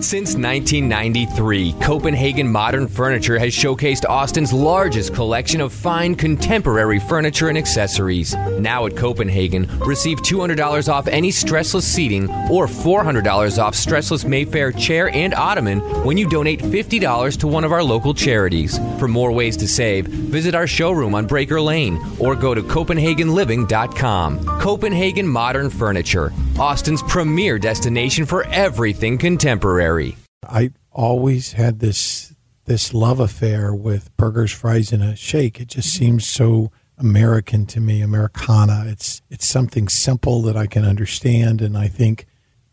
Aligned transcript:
Since 0.00 0.34
1993, 0.36 1.74
Copenhagen 1.80 2.50
Modern 2.50 2.86
Furniture 2.86 3.38
has 3.38 3.52
showcased 3.52 4.08
Austin's 4.08 4.52
largest 4.52 5.14
collection 5.14 5.60
of 5.60 5.74
fine 5.74 6.14
contemporary 6.14 6.98
furniture 7.00 7.48
and 7.48 7.58
accessories. 7.58 8.34
Now 8.58 8.86
at 8.86 8.96
Copenhagen, 8.96 9.66
receive 9.80 10.18
$200 10.22 10.90
off 10.90 11.06
any 11.08 11.30
stressless 11.30 11.82
seating 11.82 12.30
or 12.50 12.66
$400 12.66 13.58
off 13.62 13.74
stressless 13.74 14.24
Mayfair 14.24 14.72
chair 14.72 15.10
and 15.10 15.34
ottoman 15.34 15.80
when 16.04 16.16
you 16.16 16.28
donate 16.28 16.60
$50 16.60 17.38
to 17.40 17.46
one 17.46 17.64
of 17.64 17.72
our 17.72 17.82
local 17.82 18.14
charities. 18.14 18.78
For 18.98 19.08
more 19.08 19.32
ways 19.32 19.56
to 19.58 19.68
save, 19.68 20.06
visit 20.06 20.54
our 20.54 20.66
showroom 20.66 21.14
on 21.14 21.26
Breaker 21.26 21.60
Lane 21.60 22.00
or 22.18 22.36
go 22.36 22.54
to 22.54 22.62
CopenhagenLiving.com. 22.62 24.44
Copenhagen 24.60 25.26
Modern 25.26 25.68
Furniture, 25.68 26.32
Austin's 26.60 27.02
premier 27.02 27.58
destination 27.58 28.26
for 28.26 28.44
everything 28.48 29.16
contemporary. 29.16 30.16
I 30.46 30.72
always 30.92 31.52
had 31.52 31.78
this 31.78 32.34
this 32.66 32.92
love 32.92 33.18
affair 33.18 33.74
with 33.74 34.14
burgers, 34.18 34.52
fries, 34.52 34.92
and 34.92 35.02
a 35.02 35.16
shake. 35.16 35.58
It 35.58 35.68
just 35.68 35.88
seems 35.88 36.28
so 36.28 36.70
American 36.98 37.64
to 37.64 37.80
me, 37.80 38.02
Americana. 38.02 38.84
It's 38.88 39.22
it's 39.30 39.46
something 39.46 39.88
simple 39.88 40.42
that 40.42 40.54
I 40.54 40.66
can 40.66 40.84
understand, 40.84 41.62
and 41.62 41.78
I 41.78 41.88
think 41.88 42.26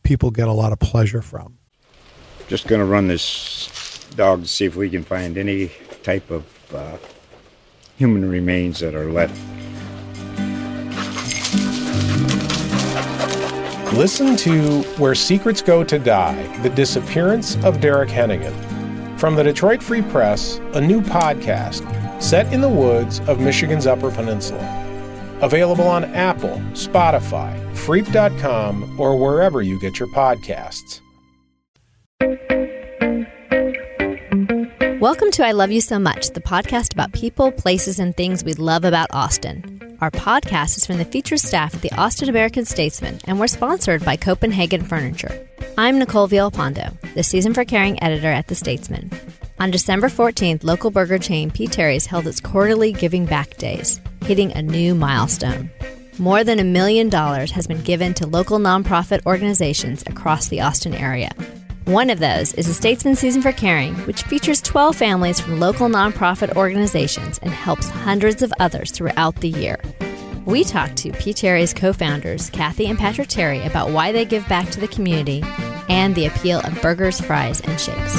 people 0.04 0.32
get 0.32 0.50
a 0.50 0.54
lot 0.54 0.74
of 0.74 0.80
pleasure 0.80 1.22
from. 1.22 1.58
Just 2.50 2.68
going 2.68 2.82
to 2.82 2.86
run 2.86 3.08
this 3.08 4.06
dog 4.18 4.42
to 4.42 4.48
see 4.50 4.66
if 4.66 4.76
we 4.76 4.90
can 4.90 5.04
find 5.04 5.38
any 5.38 5.72
type 6.04 6.30
of 6.30 6.46
uh, 6.76 6.98
human 7.96 8.30
remains 8.30 8.82
that 8.82 8.94
are 8.96 9.10
left. 9.10 9.40
Listen 13.98 14.36
to 14.36 14.84
Where 15.00 15.16
Secrets 15.16 15.64
Go 15.64 15.84
to 15.84 15.98
Die 15.98 16.58
The 16.62 16.70
Disappearance 16.70 17.56
of 17.66 17.82
Derek 17.82 18.10
Hennigan. 18.10 18.54
From 19.20 19.34
the 19.34 19.44
Detroit 19.44 19.82
Free 19.82 20.04
Press, 20.04 20.60
a 20.74 20.80
new 20.80 21.02
podcast 21.02 21.82
set 22.22 22.54
in 22.54 22.62
the 22.62 22.70
woods 22.70 23.22
of 23.22 23.40
Michigan's 23.40 23.88
Upper 23.88 24.12
Peninsula. 24.12 24.62
Available 25.42 25.88
on 25.88 26.04
Apple, 26.14 26.62
Spotify, 26.74 27.60
Freep.com, 27.74 29.00
or 29.00 29.18
wherever 29.18 29.64
you 29.64 29.80
get 29.80 29.98
your 29.98 30.10
podcasts. 30.10 31.02
Welcome 35.02 35.32
to 35.32 35.44
I 35.44 35.54
Love 35.54 35.72
You 35.72 35.82
So 35.82 35.98
Much, 35.98 36.30
the 36.30 36.42
podcast 36.42 36.94
about 36.94 37.14
people, 37.14 37.52
places, 37.52 37.98
and 37.98 38.16
things 38.16 38.44
we 38.44 38.54
love 38.54 38.86
about 38.86 39.08
Austin. 39.12 39.87
Our 40.00 40.12
podcast 40.12 40.78
is 40.78 40.86
from 40.86 41.00
the 41.00 41.06
featured 41.06 41.40
staff 41.40 41.74
at 41.74 41.82
the 41.82 41.92
Austin 41.94 42.30
American 42.30 42.66
Statesman, 42.66 43.20
and 43.26 43.40
we're 43.40 43.48
sponsored 43.48 44.06
by 44.06 44.16
Copenhagen 44.16 44.84
Furniture. 44.84 45.48
I'm 45.76 45.98
Nicole 45.98 46.28
Villalpando, 46.28 46.96
the 47.16 47.24
Season 47.24 47.52
for 47.52 47.66
Caring 47.66 48.02
editor 48.04 48.28
at 48.28 48.48
the 48.48 48.54
Statesman. 48.54 49.10
On 49.60 49.72
December 49.72 50.08
14th, 50.08 50.64
local 50.64 50.92
burger 50.92 51.18
chain 51.18 51.50
P. 51.50 51.66
Terry's 51.66 52.06
held 52.06 52.28
its 52.28 52.40
quarterly 52.40 52.92
Giving 52.92 53.26
Back 53.26 53.58
Days, 53.58 54.00
hitting 54.24 54.52
a 54.54 54.62
new 54.62 54.94
milestone. 54.94 55.72
More 56.20 56.44
than 56.44 56.60
a 56.60 56.64
million 56.64 57.10
dollars 57.10 57.50
has 57.52 57.66
been 57.66 57.82
given 57.82 58.14
to 58.16 58.28
local 58.28 58.60
nonprofit 58.60 59.26
organizations 59.26 60.04
across 60.06 60.48
the 60.48 60.62
Austin 60.62 60.94
area. 60.94 61.32
One 61.88 62.10
of 62.10 62.20
those 62.20 62.54
is 62.56 62.68
the 62.68 62.74
Statesman 62.74 63.16
Season 63.16 63.42
for 63.42 63.54
Caring, 63.54 63.96
which 64.00 64.24
features 64.24 64.60
12 64.60 64.94
families 64.94 65.40
from 65.40 65.62
local 65.62 65.88
nonprofit 65.88 66.54
organizations 66.58 67.38
and 67.38 67.50
helps 67.50 67.88
hundreds 67.88 68.42
of 68.42 68.52
others 68.60 68.92
throughout 68.92 69.38
the 69.38 69.48
year. 69.48 69.80
We 70.46 70.66
talked 70.66 70.98
to 70.98 71.14
P. 71.14 71.34
Terry's 71.34 71.74
co 71.74 71.94
founders, 71.94 72.50
Kathy 72.50 72.88
and 72.88 73.00
Patrick 73.00 73.30
Terry, 73.30 73.64
about 73.64 73.92
why 73.92 74.12
they 74.12 74.26
give 74.26 74.46
back 74.50 74.70
to 74.72 74.82
the 74.82 74.90
community 74.90 75.42
and 75.88 76.14
the 76.14 76.26
appeal 76.26 76.60
of 76.60 76.82
burgers, 76.82 77.22
fries, 77.22 77.62
and 77.62 77.80
shakes. 77.80 78.18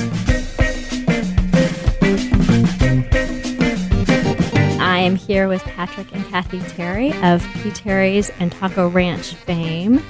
I 4.80 4.98
am 5.00 5.14
here 5.14 5.46
with 5.46 5.62
Patrick 5.64 6.10
and 6.14 6.26
Kathy 6.28 6.60
Terry 6.60 7.12
of 7.22 7.46
P. 7.62 7.70
Terry's 7.72 8.30
and 8.40 8.50
Taco 8.50 8.88
Ranch 8.88 9.34
fame. 9.34 10.02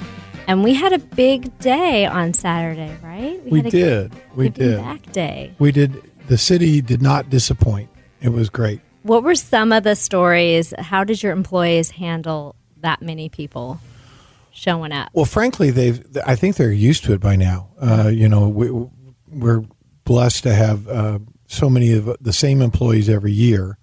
And 0.49 0.63
we 0.63 0.73
had 0.73 0.93
a 0.93 0.97
big 0.97 1.55
day 1.59 2.07
on 2.07 2.33
Saturday, 2.33 2.97
right? 3.03 3.39
We, 3.45 3.59
a 3.59 3.69
did. 3.69 4.11
We 4.35 4.49
Giving 4.49 4.71
did. 4.71 4.81
Back 4.81 5.11
day. 5.11 5.53
We 5.59 5.71
did. 5.71 6.01
The 6.27 6.39
city 6.39 6.81
did 6.81 7.03
not 7.03 7.29
disappoint. 7.29 7.91
It 8.19 8.29
was 8.29 8.49
great. 8.49 8.81
What 9.03 9.21
were 9.21 9.35
some 9.35 9.71
of 9.71 9.83
the 9.83 9.95
stories? 9.95 10.73
How 10.79 11.03
did 11.03 11.21
your 11.21 11.33
employees 11.33 11.91
handle 11.91 12.55
that 12.77 12.99
many 12.99 13.29
people 13.29 13.79
showing 14.49 14.91
up? 14.91 15.11
Well, 15.13 15.25
frankly, 15.25 15.69
they've. 15.69 16.03
I 16.25 16.35
think 16.35 16.55
they're 16.55 16.71
used 16.71 17.03
to 17.03 17.13
it 17.13 17.21
by 17.21 17.35
now. 17.35 17.69
Uh, 17.79 18.09
you 18.11 18.27
know, 18.27 18.49
we, 18.49 18.71
we're 19.27 19.63
blessed 20.03 20.41
to 20.45 20.55
have 20.55 20.87
uh, 20.87 21.19
so 21.45 21.69
many 21.69 21.93
of 21.93 22.17
the 22.19 22.33
same 22.33 22.63
employees 22.63 23.07
every 23.07 23.33
year, 23.33 23.77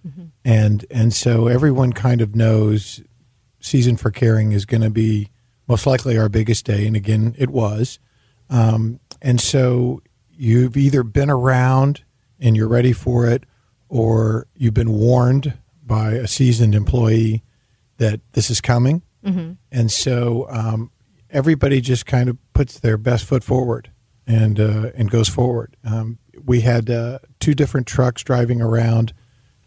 and 0.44 0.84
and 0.90 1.14
so 1.14 1.46
everyone 1.46 1.92
kind 1.92 2.20
of 2.20 2.34
knows 2.34 3.02
season 3.60 3.96
for 3.96 4.10
caring 4.10 4.50
is 4.50 4.64
going 4.64 4.82
to 4.82 4.90
be 4.90 5.28
most 5.68 5.86
likely 5.86 6.16
our 6.18 6.28
biggest 6.28 6.64
day, 6.64 6.86
and 6.86 6.96
again, 6.96 7.34
it 7.38 7.50
was. 7.50 7.98
Um, 8.50 9.00
and 9.20 9.40
so 9.40 10.00
you've 10.30 10.76
either 10.76 11.02
been 11.02 11.30
around 11.30 12.04
and 12.38 12.56
you're 12.56 12.68
ready 12.68 12.92
for 12.92 13.26
it, 13.26 13.44
or 13.88 14.46
you've 14.54 14.74
been 14.74 14.92
warned 14.92 15.56
by 15.84 16.12
a 16.12 16.26
seasoned 16.26 16.74
employee 16.74 17.42
that 17.98 18.20
this 18.32 18.50
is 18.50 18.60
coming. 18.60 19.02
And 19.72 19.90
so 19.90 20.46
um, 20.50 20.90
everybody 21.30 21.80
just 21.80 22.06
kind 22.06 22.28
of 22.28 22.36
puts 22.52 22.78
their 22.78 22.96
best 22.98 23.24
foot 23.24 23.42
forward 23.42 23.90
and 24.26 24.60
uh, 24.60 24.90
and 24.94 25.10
goes 25.10 25.28
forward. 25.28 25.76
Um, 25.84 26.18
we 26.44 26.60
had 26.60 26.90
uh, 26.90 27.18
two 27.40 27.54
different 27.54 27.86
trucks 27.86 28.22
driving 28.22 28.60
around, 28.60 29.12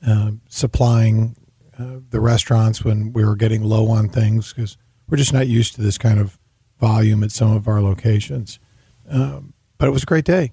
uh, 0.06 0.32
supplying 0.48 1.36
uh, 1.78 2.00
the 2.10 2.20
restaurants 2.22 2.84
when 2.86 3.12
we 3.14 3.26
were 3.26 3.36
getting 3.36 3.64
low 3.64 3.90
on 3.90 4.10
things 4.10 4.54
because 4.54 4.78
we're 5.10 5.18
just 5.18 5.34
not 5.34 5.48
used 5.48 5.76
to 5.76 5.82
this 5.82 5.98
kind 5.98 6.20
of 6.20 6.38
volume 6.80 7.24
at 7.24 7.32
some 7.32 7.56
of 7.56 7.68
our 7.68 7.82
locations. 7.82 8.60
Um, 9.10 9.54
but 9.78 9.88
it 9.88 9.92
was 9.92 10.04
a 10.04 10.06
great 10.06 10.26
day. 10.26 10.52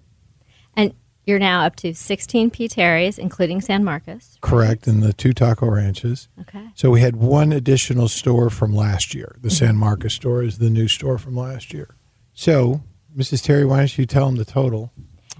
And 0.74 0.94
you're 1.24 1.38
now 1.38 1.64
up 1.64 1.76
to 1.76 1.94
16 1.94 2.50
P. 2.50 2.68
Terry's, 2.68 3.18
including 3.18 3.60
San 3.60 3.84
Marcos. 3.84 4.38
Correct, 4.40 4.86
and 4.86 5.02
the 5.02 5.12
two 5.12 5.32
taco 5.32 5.68
ranches. 5.68 6.28
Okay. 6.42 6.68
So 6.74 6.90
we 6.90 7.00
had 7.00 7.16
one 7.16 7.52
additional 7.52 8.08
store 8.08 8.50
from 8.50 8.74
last 8.74 9.14
year. 9.14 9.36
The 9.40 9.50
San 9.50 9.76
Marcos 9.76 10.14
store 10.14 10.42
is 10.42 10.58
the 10.58 10.70
new 10.70 10.88
store 10.88 11.18
from 11.18 11.36
last 11.36 11.74
year. 11.74 11.96
So, 12.32 12.82
Mrs. 13.16 13.42
Terry, 13.42 13.64
why 13.64 13.78
don't 13.78 13.98
you 13.98 14.06
tell 14.06 14.26
them 14.26 14.36
the 14.36 14.44
total? 14.44 14.92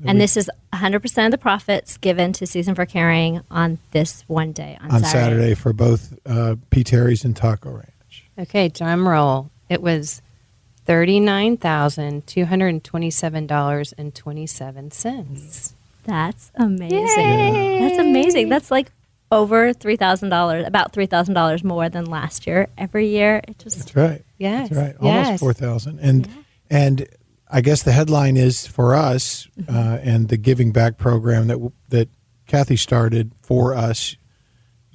And 0.05 0.21
this 0.21 0.37
is 0.37 0.51
100% 0.75 1.25
of 1.25 1.31
the 1.31 1.39
profits 1.39 1.97
given 1.97 2.33
to 2.35 2.47
Season 2.47 2.75
for 2.75 2.85
Caring 2.85 3.41
on 3.51 3.79
this 3.93 4.25
one 4.27 4.53
day, 4.53 4.77
on, 4.81 4.91
on 4.91 5.05
Saturday, 5.05 5.55
for 5.55 5.73
both 5.73 6.19
uh, 6.27 6.57
P. 6.71 6.85
Terry's 6.85 7.25
and 7.25 7.35
Taco 7.35 7.71
Ranch. 7.71 7.91
Okay, 8.39 8.69
drum 8.69 9.09
roll. 9.09 9.51
It 9.69 9.83
was 9.83 10.23
thirty-nine 10.85 11.57
thousand 11.57 12.27
two 12.27 12.45
hundred 12.45 12.83
twenty-seven 12.85 13.47
dollars 13.47 13.93
and 13.97 14.15
twenty-seven 14.15 14.91
cents. 14.91 15.75
That's 16.05 16.53
amazing. 16.55 17.81
That's 17.81 17.99
amazing. 17.99 18.49
That's 18.49 18.71
like 18.71 18.93
over 19.33 19.75
$3,000, 19.75 20.67
about 20.67 20.93
$3,000 20.93 21.65
more 21.65 21.89
than 21.89 22.05
last 22.05 22.47
year. 22.47 22.69
Every 22.79 23.09
year, 23.09 23.41
it 23.49 23.59
just 23.59 23.79
That's 23.79 23.97
right. 23.97 24.25
Yes, 24.39 24.69
That's 24.69 24.81
right. 24.81 24.97
Almost 25.01 25.31
yes. 25.31 25.41
four 25.41 25.53
thousand. 25.53 25.99
And 26.01 26.29
and 26.71 27.07
I 27.51 27.61
guess 27.61 27.83
the 27.83 27.93
headline 27.93 28.37
is 28.37 28.67
for 28.67 28.95
us 28.95 29.49
uh, 29.69 29.99
and 30.03 30.29
the 30.29 30.37
giving 30.37 30.73
back 30.73 30.99
program 30.99 31.47
that 31.47 31.73
that 31.89 32.09
Kathy 32.47 32.77
started 32.77 33.33
for 33.43 33.75
us 33.75 34.17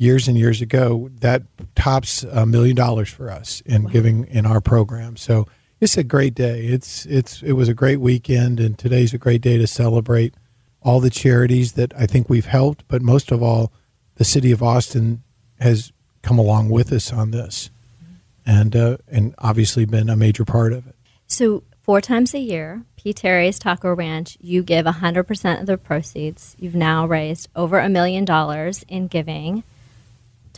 years 0.01 0.27
and 0.27 0.38
years 0.38 0.62
ago. 0.62 1.09
That 1.19 1.44
tops 1.75 2.24
a 2.24 2.45
million 2.45 2.75
dollars 2.75 3.09
for 3.09 3.30
us 3.30 3.62
in 3.65 3.86
giving 3.86 4.25
in 4.25 4.45
our 4.48 4.59
program. 4.59 5.15
So 5.15 5.48
it's 5.80 5.95
a 5.95 6.03
great 6.03 6.33
day. 6.33 6.65
It's 6.65 7.06
it's 7.06 7.42
it 7.44 7.53
was 7.53 7.69
a 7.69 7.74
great 7.74 8.00
weekend, 8.00 8.59
and 8.59 8.77
today's 8.77 9.13
a 9.13 9.19
great 9.19 9.42
day 9.42 9.57
to 9.57 9.68
celebrate 9.68 10.33
all 10.81 11.00
the 11.00 11.12
charities 11.12 11.74
that 11.74 11.94
I 11.95 12.07
think 12.07 12.30
we've 12.30 12.48
helped, 12.48 12.83
but 12.88 13.03
most 13.03 13.31
of 13.31 13.44
all, 13.44 13.71
the 14.15 14.25
city 14.25 14.51
of 14.51 14.63
Austin 14.63 15.21
has 15.59 15.94
come 16.24 16.39
along 16.39 16.69
with 16.69 16.92
us 16.92 17.13
on 17.13 17.30
this, 17.30 17.69
and 18.45 18.75
uh, 18.75 18.97
and 19.07 19.36
obviously 19.38 19.86
been 19.86 20.09
a 20.09 20.15
major 20.15 20.45
part 20.45 20.74
of 20.74 20.88
it. 20.88 20.95
So 21.27 21.63
four 21.83 22.01
times 22.01 22.33
a 22.33 22.39
year, 22.39 22.83
P. 22.97 23.13
Terry's 23.13 23.59
Taco 23.59 23.94
Ranch, 23.94 24.38
you 24.42 24.63
give 24.63 24.86
100% 24.86 25.59
of 25.59 25.68
the 25.68 25.77
proceeds. 25.77 26.56
You've 26.59 26.75
now 26.75 27.06
raised 27.06 27.50
over 27.56 27.80
a 27.80 27.89
million 27.89 28.25
dollars 28.25 28.83
in 28.88 29.07
giving. 29.07 29.63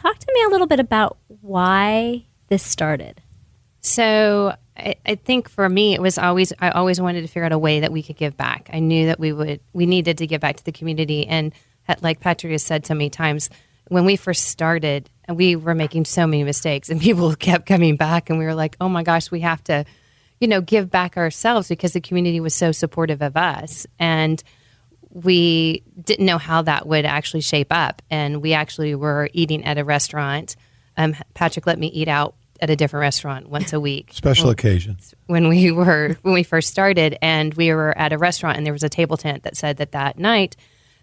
Talk 0.04 0.20
to 0.20 0.28
me 0.34 0.44
a 0.44 0.50
little 0.50 0.68
bit 0.68 0.82
about 0.82 1.18
why 1.28 2.26
this 2.50 2.62
started. 2.62 3.22
So 3.80 4.54
I, 4.76 4.96
I 5.06 5.16
think 5.16 5.48
for 5.48 5.70
me, 5.70 5.94
it 5.94 6.02
was 6.02 6.18
always 6.18 6.52
I 6.60 6.72
always 6.72 7.00
wanted 7.00 7.22
to 7.22 7.28
figure 7.28 7.46
out 7.46 7.54
a 7.54 7.58
way 7.58 7.80
that 7.80 7.92
we 7.94 8.04
could 8.04 8.18
give 8.18 8.36
back. 8.36 8.70
I 8.74 8.80
knew 8.80 9.06
that 9.06 9.18
we 9.18 9.32
would 9.32 9.62
we 9.72 9.86
needed 9.86 10.18
to 10.18 10.28
give 10.28 10.42
back 10.42 10.58
to 10.58 10.66
the 10.66 10.74
community, 10.74 11.26
and 11.26 11.54
like 12.02 12.20
Patrick 12.20 12.52
has 12.52 12.64
said 12.64 12.86
so 12.86 12.94
many 12.94 13.10
times, 13.10 13.50
when 13.88 14.04
we 14.04 14.18
first 14.18 14.50
started, 14.50 15.10
we 15.30 15.56
were 15.56 15.74
making 15.74 16.04
so 16.04 16.28
many 16.28 16.44
mistakes, 16.44 16.90
and 16.90 17.00
people 17.08 17.34
kept 17.34 17.66
coming 17.66 17.96
back, 17.96 18.30
and 18.30 18.38
we 18.38 18.44
were 18.44 18.56
like, 18.56 18.76
oh 18.82 18.90
my 18.90 19.04
gosh, 19.04 19.32
we 19.32 19.40
have 19.40 19.64
to, 19.66 19.86
you 20.42 20.50
know, 20.50 20.60
give 20.60 20.92
back 20.92 21.16
ourselves 21.16 21.70
because 21.70 21.94
the 21.94 22.02
community 22.02 22.42
was 22.42 22.54
so 22.54 22.74
supportive 22.74 23.22
of 23.22 23.38
us, 23.38 23.88
and 24.00 24.44
we 25.14 25.84
didn't 26.02 26.26
know 26.26 26.40
how 26.40 26.64
that 26.64 26.88
would 26.88 27.06
actually 27.06 27.42
shape 27.42 27.68
up, 27.72 28.02
and 28.10 28.42
we 28.42 28.54
actually 28.54 28.96
were 28.96 29.30
eating 29.34 29.64
at 29.64 29.78
a 29.78 29.84
restaurant. 29.84 30.56
Um, 30.98 31.16
Patrick 31.34 31.68
let 31.68 31.78
me 31.78 31.88
eat 31.88 32.08
out 32.08 32.36
at 32.60 32.70
a 32.70 32.76
different 32.76 33.02
restaurant 33.02 33.50
once 33.50 33.74
a 33.74 33.80
week. 33.80 34.10
Special 34.12 34.50
occasion. 34.50 34.98
When 35.28 35.48
we 35.48 35.72
were 35.72 36.18
when 36.24 36.34
we 36.34 36.44
first 36.44 36.70
started, 36.70 37.18
and 37.22 37.54
we 37.54 37.74
were 37.74 37.98
at 37.98 38.12
a 38.12 38.18
restaurant, 38.18 38.58
and 38.58 38.66
there 38.66 38.74
was 38.74 38.84
a 38.84 38.90
table 38.90 39.18
tent 39.18 39.44
that 39.44 39.56
said 39.56 39.78
that 39.78 39.92
that 39.92 40.18
night 40.18 40.56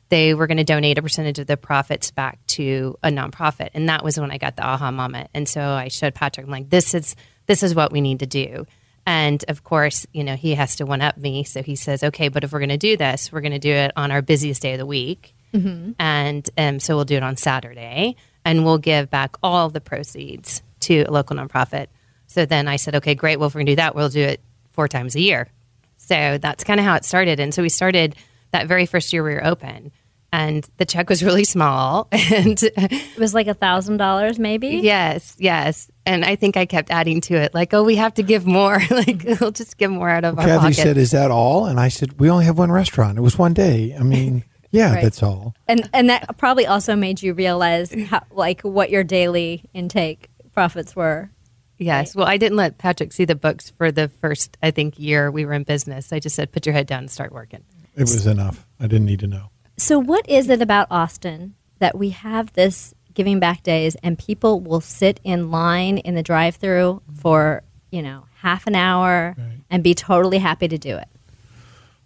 they 0.08 0.34
were 0.34 0.48
going 0.48 0.58
to 0.58 0.64
donate 0.64 0.98
a 0.98 1.02
percentage 1.02 1.38
of 1.38 1.46
the 1.46 1.56
profits 1.56 2.10
back 2.10 2.44
to 2.48 2.98
a 3.04 3.10
nonprofit, 3.10 3.70
and 3.74 3.88
that 3.88 4.02
was 4.02 4.18
when 4.18 4.32
I 4.32 4.38
got 4.38 4.56
the 4.56 4.64
aha 4.64 4.90
moment. 4.90 5.30
And 5.34 5.48
so 5.48 5.60
I 5.60 5.86
showed 5.86 6.14
Patrick, 6.14 6.46
I'm 6.46 6.50
like, 6.50 6.68
this 6.68 6.94
is 6.94 7.14
this 7.46 7.62
is 7.62 7.74
what 7.74 7.92
we 7.92 8.00
need 8.00 8.20
to 8.20 8.26
do. 8.26 8.66
And 9.10 9.44
of 9.48 9.64
course, 9.64 10.06
you 10.12 10.22
know, 10.22 10.36
he 10.36 10.54
has 10.54 10.76
to 10.76 10.86
one 10.86 11.00
up 11.00 11.16
me. 11.16 11.42
So 11.42 11.64
he 11.64 11.74
says, 11.74 12.04
okay, 12.04 12.28
but 12.28 12.44
if 12.44 12.52
we're 12.52 12.60
going 12.60 12.68
to 12.68 12.76
do 12.76 12.96
this, 12.96 13.32
we're 13.32 13.40
going 13.40 13.50
to 13.50 13.58
do 13.58 13.72
it 13.72 13.90
on 13.96 14.12
our 14.12 14.22
busiest 14.22 14.62
day 14.62 14.74
of 14.74 14.78
the 14.78 14.86
week. 14.86 15.34
Mm-hmm. 15.52 15.92
And 15.98 16.48
um, 16.56 16.78
so 16.78 16.94
we'll 16.94 17.04
do 17.04 17.16
it 17.16 17.24
on 17.24 17.36
Saturday 17.36 18.14
and 18.44 18.64
we'll 18.64 18.78
give 18.78 19.10
back 19.10 19.34
all 19.42 19.68
the 19.68 19.80
proceeds 19.80 20.62
to 20.80 21.02
a 21.02 21.10
local 21.10 21.34
nonprofit. 21.34 21.88
So 22.28 22.46
then 22.46 22.68
I 22.68 22.76
said, 22.76 22.94
okay, 22.94 23.16
great. 23.16 23.40
Well, 23.40 23.48
if 23.48 23.54
we're 23.56 23.58
going 23.58 23.66
to 23.66 23.72
do 23.72 23.76
that, 23.76 23.96
we'll 23.96 24.10
do 24.10 24.22
it 24.22 24.40
four 24.70 24.86
times 24.86 25.16
a 25.16 25.20
year. 25.20 25.48
So 25.96 26.38
that's 26.38 26.62
kind 26.62 26.78
of 26.78 26.86
how 26.86 26.94
it 26.94 27.04
started. 27.04 27.40
And 27.40 27.52
so 27.52 27.62
we 27.62 27.68
started 27.68 28.14
that 28.52 28.68
very 28.68 28.86
first 28.86 29.12
year 29.12 29.24
we 29.24 29.34
were 29.34 29.44
open. 29.44 29.90
And 30.32 30.65
the 30.77 30.85
check 30.85 31.09
was 31.09 31.25
really 31.25 31.44
small. 31.44 32.09
And 32.12 32.62
it 32.62 33.19
was 33.19 33.35
like 33.35 33.49
a 33.49 33.55
thousand 33.55 33.97
dollars, 33.97 34.38
maybe? 34.38 34.81
Yes, 34.82 35.35
yes. 35.38 35.91
And 36.06 36.25
I 36.25 36.37
think 36.37 36.56
I 36.56 36.67
kept 36.67 36.91
adding 36.91 37.21
to 37.23 37.35
it, 37.35 37.53
like, 37.55 37.75
oh, 37.75 37.82
we 37.82 37.97
have 37.97 38.15
to 38.15 38.23
give 38.23 38.47
more. 38.47 38.81
like, 38.91 39.25
we'll 39.41 39.50
just 39.50 39.77
give 39.77 39.91
more 39.91 40.09
out 40.09 40.25
of 40.25 40.37
Kathy 40.37 40.50
our 40.50 40.59
pocket. 40.61 40.75
said, 40.75 40.97
"Is 40.97 41.11
that 41.11 41.31
all?" 41.31 41.67
And 41.67 41.79
I 41.81 41.88
said, 41.88 42.21
"We 42.21 42.31
only 42.31 42.44
have 42.44 42.56
one 42.59 42.71
restaurant. 42.71 43.19
It 43.19 43.23
was 43.23 43.37
one 43.38 43.55
day. 43.55 43.94
I 43.99 44.03
mean, 44.03 44.44
yeah, 44.71 44.94
Right. 44.94 45.03
that's 45.03 45.23
all." 45.23 45.55
And 45.67 45.88
and 45.93 46.09
that 46.11 46.37
probably 46.38 46.67
also 46.67 46.94
made 46.97 47.23
you 47.23 47.35
realize 47.35 47.93
how, 48.09 48.23
like 48.31 48.61
what 48.62 48.91
your 48.91 49.03
daily 49.05 49.65
intake 49.75 50.29
profits 50.53 50.94
were. 50.94 51.31
Yes. 51.79 52.15
Well, 52.15 52.27
I 52.27 52.37
didn't 52.37 52.56
let 52.56 52.79
Patrick 52.79 53.12
see 53.12 53.25
the 53.25 53.35
books 53.35 53.71
for 53.71 53.91
the 53.91 54.09
first, 54.21 54.56
I 54.62 54.71
think, 54.71 54.99
year 54.99 55.31
we 55.31 55.44
were 55.47 55.55
in 55.55 55.62
business. 55.65 56.12
I 56.12 56.19
just 56.21 56.37
said, 56.37 56.53
put 56.53 56.67
your 56.67 56.75
head 56.75 56.87
down 56.87 57.00
and 57.00 57.11
start 57.11 57.32
working. 57.32 57.65
It 57.97 58.03
was 58.03 58.27
enough. 58.27 58.67
I 58.79 58.87
didn't 58.87 59.06
need 59.06 59.21
to 59.21 59.27
know. 59.27 59.50
So 59.81 59.99
what 59.99 60.29
is 60.29 60.50
it 60.50 60.61
about 60.61 60.88
Austin 60.91 61.55
that 61.79 61.97
we 61.97 62.11
have 62.11 62.53
this 62.53 62.94
giving 63.15 63.41
back 63.41 63.62
days 63.62 63.97
and 64.03 64.19
people 64.19 64.61
will 64.61 64.82
sit 64.82 65.19
in 65.25 65.50
line 65.50 65.97
in 65.97 66.15
the 66.15 66.23
drive-through 66.23 67.00
for, 67.19 67.62
you 67.91 68.03
know, 68.03 68.27
half 68.37 68.67
an 68.67 68.75
hour 68.75 69.35
and 69.71 69.82
be 69.82 69.94
totally 69.94 70.37
happy 70.37 70.69
to 70.69 70.77
do 70.77 70.97
it? 70.97 71.09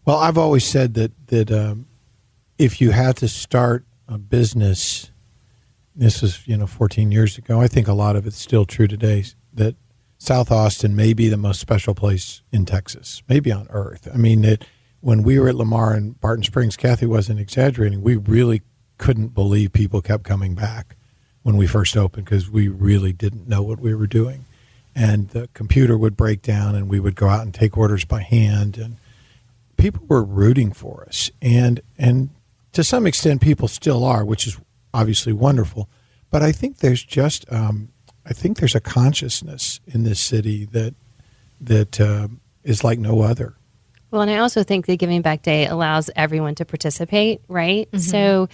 Well, 0.05 0.19
I've 0.19 0.39
always 0.39 0.65
said 0.65 0.95
that 0.95 1.13
that 1.29 1.51
um, 1.51 1.87
if 2.59 2.81
you 2.81 2.93
had 2.93 3.17
to 3.17 3.29
start 3.29 3.85
a 4.07 4.19
business, 4.19 5.11
this 5.97 6.23
was 6.23 6.47
you 6.47 6.57
know 6.57 6.69
14 6.69 7.11
years 7.11 7.39
ago. 7.39 7.61
I 7.61 7.67
think 7.67 7.89
a 7.89 7.93
lot 7.93 8.15
of 8.15 8.25
it's 8.25 8.39
still 8.41 8.67
true 8.67 8.87
today. 8.87 9.25
That 9.53 9.75
South 10.19 10.53
Austin 10.53 10.95
may 10.95 11.13
be 11.13 11.29
the 11.29 11.37
most 11.37 11.59
special 11.59 11.95
place 11.95 12.43
in 12.53 12.67
Texas, 12.67 13.23
maybe 13.29 13.51
on 13.51 13.67
earth. 13.71 14.07
I 14.13 14.17
mean, 14.17 14.45
it, 14.45 14.65
when 15.05 15.23
we 15.23 15.39
were 15.39 15.51
at 15.51 15.55
Lamar 15.55 15.93
and 15.93 16.19
Barton 16.19 16.45
Springs, 16.45 16.79
Kathy 16.79 17.05
wasn't 17.05 17.39
exaggerating. 17.39 18.01
We 18.01 18.17
really 18.17 18.63
couldn't 18.97 19.35
believe 19.35 19.75
people 19.75 20.01
kept 20.01 20.25
coming 20.25 20.55
back 20.55 20.97
when 21.43 21.59
we 21.59 21.67
first 21.67 21.95
opened 21.95 22.25
because 22.25 22.49
we 22.49 22.69
really 22.69 23.13
didn't 23.13 23.47
know 23.47 23.63
what 23.63 23.81
we 23.81 23.95
were 23.95 24.07
doing. 24.07 24.47
And 24.95 25.29
the 25.29 25.51
computer 25.53 25.99
would 25.99 26.17
break 26.17 26.41
down, 26.41 26.75
and 26.75 26.89
we 26.89 27.01
would 27.01 27.17
go 27.17 27.29
out 27.29 27.43
and 27.43 27.53
take 27.53 27.77
orders 27.77 28.07
by 28.07 28.23
hand, 28.23 28.79
and 28.79 28.97
people 29.77 30.07
were 30.09 30.25
rooting 30.25 30.73
for 30.73 31.05
us, 31.07 31.31
and 31.43 31.81
and 31.99 32.31
to 32.73 32.83
some 32.83 33.07
extent, 33.07 33.43
people 33.43 33.69
still 33.69 34.05
are, 34.05 34.25
which 34.25 34.47
is 34.47 34.59
obviously 34.95 35.35
wonderful. 35.35 35.89
But 36.31 36.43
I 36.43 36.51
think 36.51 36.79
there's 36.79 37.05
just 37.05 37.45
um, 37.53 37.91
I 38.25 38.33
think 38.33 38.57
there's 38.57 38.75
a 38.75 38.81
consciousness 38.81 39.81
in 39.87 40.05
this 40.05 40.21
city 40.21 40.65
that 40.67 40.95
that 41.61 42.01
uh, 42.01 42.29
is 42.63 42.83
like 42.83 42.99
no 42.99 43.21
other. 43.21 43.57
Well, 44.15 44.23
and 44.23 44.31
I 44.31 44.37
also 44.37 44.63
think 44.63 44.87
the 44.87 44.97
Giving 44.97 45.23
Back 45.23 45.43
Day 45.43 45.67
allows 45.67 46.09
everyone 46.15 46.55
to 46.55 46.65
participate, 46.65 47.41
right? 47.49 47.89
So, 48.01 48.49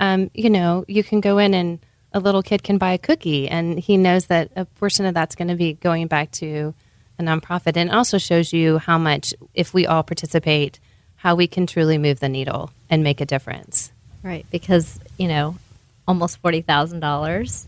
um, 0.00 0.30
you 0.32 0.48
know, 0.48 0.86
you 0.88 1.04
can 1.04 1.20
go 1.20 1.36
in 1.36 1.52
and 1.52 1.80
a 2.14 2.18
little 2.18 2.42
kid 2.42 2.62
can 2.62 2.78
buy 2.78 2.92
a 2.92 2.98
cookie, 2.98 3.46
and 3.46 3.78
he 3.78 3.98
knows 3.98 4.28
that 4.28 4.52
a 4.56 4.64
portion 4.64 5.04
of 5.04 5.12
that's 5.12 5.34
going 5.34 5.48
to 5.48 5.54
be 5.54 5.74
going 5.74 6.06
back 6.06 6.30
to 6.30 6.72
a 7.18 7.22
nonprofit. 7.22 7.76
And 7.76 7.90
it 7.90 7.92
also 7.92 8.16
shows 8.16 8.54
you 8.54 8.78
how 8.78 8.96
much, 8.96 9.34
if 9.52 9.74
we 9.74 9.86
all 9.86 10.02
participate, 10.02 10.80
how 11.16 11.34
we 11.34 11.46
can 11.46 11.66
truly 11.66 11.98
move 11.98 12.20
the 12.20 12.30
needle 12.30 12.70
and 12.88 13.04
make 13.04 13.20
a 13.20 13.26
difference. 13.26 13.92
Right, 14.22 14.46
because, 14.50 14.98
you 15.18 15.28
know, 15.28 15.56
almost 16.08 16.42
$40,000 16.42 17.66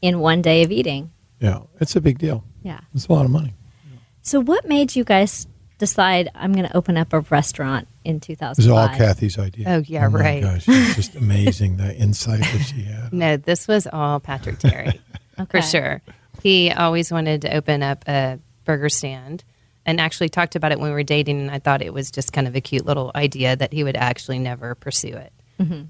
in 0.00 0.20
one 0.20 0.42
day 0.42 0.62
of 0.62 0.70
eating. 0.70 1.10
Yeah, 1.40 1.62
it's 1.80 1.96
a 1.96 2.00
big 2.00 2.18
deal. 2.18 2.44
Yeah. 2.62 2.82
It's 2.94 3.08
a 3.08 3.12
lot 3.12 3.24
of 3.24 3.32
money. 3.32 3.54
So 4.22 4.38
what 4.38 4.68
made 4.68 4.94
you 4.94 5.02
guys 5.02 5.48
decide 5.84 6.30
I'm 6.34 6.52
going 6.52 6.66
to 6.68 6.76
open 6.76 6.96
up 6.96 7.12
a 7.12 7.20
restaurant 7.20 7.88
in 8.04 8.16
It 8.16 8.22
2005? 8.22 8.56
was 8.56 8.68
all 8.68 8.88
Kathy's 8.96 9.38
idea. 9.38 9.66
Oh, 9.68 9.82
yeah, 9.86 10.08
my 10.08 10.20
right. 10.20 10.42
Gosh, 10.42 10.64
it's 10.68 10.94
just 10.96 11.14
amazing 11.24 11.76
the 11.76 11.94
insight 11.96 12.40
that 12.40 12.58
she 12.74 12.82
had. 12.82 13.12
No, 13.12 13.36
this 13.36 13.68
was 13.68 13.86
all 13.86 14.20
Patrick 14.20 14.58
Terry, 14.58 15.00
Okay. 15.38 15.60
for 15.60 15.62
sure. 15.62 16.02
He 16.42 16.70
always 16.70 17.10
wanted 17.12 17.42
to 17.42 17.54
open 17.54 17.82
up 17.82 18.04
a 18.08 18.38
burger 18.64 18.88
stand 18.88 19.44
and 19.86 20.00
actually 20.00 20.28
talked 20.28 20.56
about 20.56 20.72
it 20.72 20.78
when 20.80 20.88
we 20.90 20.94
were 20.94 21.02
dating. 21.02 21.40
And 21.40 21.50
I 21.50 21.58
thought 21.58 21.82
it 21.82 21.92
was 21.92 22.10
just 22.10 22.32
kind 22.32 22.46
of 22.46 22.54
a 22.56 22.60
cute 22.60 22.84
little 22.86 23.10
idea 23.14 23.54
that 23.56 23.72
he 23.72 23.84
would 23.84 23.96
actually 23.96 24.38
never 24.38 24.74
pursue 24.74 25.16
it. 25.16 25.32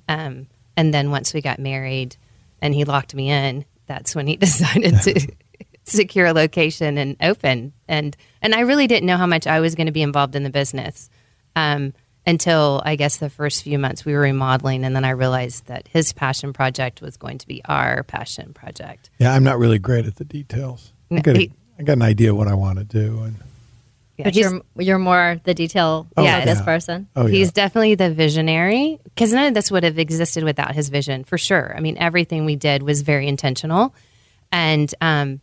Um, 0.09 0.47
and 0.77 0.93
then 0.93 1.11
once 1.11 1.33
we 1.33 1.41
got 1.41 1.59
married 1.59 2.17
and 2.61 2.75
he 2.75 2.85
locked 2.85 3.15
me 3.15 3.31
in, 3.31 3.65
that's 3.87 4.15
when 4.15 4.27
he 4.27 4.37
decided 4.49 5.01
to 5.03 5.33
secure 5.85 6.27
a 6.27 6.33
location 6.33 6.99
and 6.99 7.17
open. 7.21 7.73
And 7.89 8.17
and 8.43 8.55
I 8.55 8.61
really 8.61 8.87
didn't 8.87 9.07
know 9.07 9.17
how 9.17 9.27
much 9.27 9.47
I 9.47 9.61
was 9.61 9.75
going 9.75 9.87
to 9.87 9.93
be 9.93 10.03
involved 10.03 10.35
in 10.37 10.43
the 10.43 10.51
business 10.51 11.09
um, 11.57 11.93
until 12.27 12.83
I 12.85 12.97
guess 12.97 13.19
the 13.19 13.31
first 13.31 13.63
few 13.63 13.79
months 13.79 14.05
we 14.05 14.15
were 14.15 14.21
remodeling, 14.21 14.85
and 14.85 14.97
then 14.97 15.05
I 15.05 15.11
realized 15.11 15.67
that 15.67 15.87
his 15.89 16.13
passion 16.13 16.53
project 16.53 17.01
was 17.03 17.17
going 17.17 17.39
to 17.39 17.47
be 17.47 17.63
our 17.67 18.03
passion 18.03 18.53
project. 18.55 19.11
Yeah, 19.19 19.33
I'm 19.35 19.45
not 19.45 19.59
really 19.59 19.79
great 19.79 20.07
at 20.07 20.17
the 20.17 20.25
details. 20.25 20.93
I 21.11 21.21
got, 21.21 21.37
a, 21.37 21.39
he- 21.39 21.53
I 21.79 21.83
got 21.83 21.93
an 21.95 22.03
idea 22.03 22.35
what 22.35 22.49
I 22.49 22.55
want 22.55 22.79
to 22.79 22.85
do, 22.85 23.23
and 23.25 23.37
Yeah, 24.17 24.25
But 24.25 24.35
you're, 24.37 24.63
you're 24.79 24.99
more 24.99 25.39
the 25.45 25.53
detail 25.55 26.07
Oh, 26.17 26.25
yeah, 26.25 26.45
this 26.47 26.59
yeah. 26.61 26.65
person. 26.65 27.09
oh 27.15 27.27
he's 27.27 27.49
yeah, 27.49 27.53
definitely 27.67 27.95
the 27.97 28.11
visionary 28.11 29.01
because 29.05 29.33
none 29.33 29.47
of 29.47 29.55
this 29.55 29.71
would 29.71 29.83
have 29.85 29.99
existed 29.99 30.45
without 30.45 30.75
his 30.75 30.89
vision 30.89 31.25
for 31.25 31.37
sure. 31.37 31.75
I 31.77 31.81
mean, 31.81 31.99
everything 31.99 32.47
we 32.47 32.57
did 32.57 32.83
was 32.83 33.03
very 33.03 33.29
intentional, 33.29 33.95
and 34.51 34.93
um, 35.03 35.41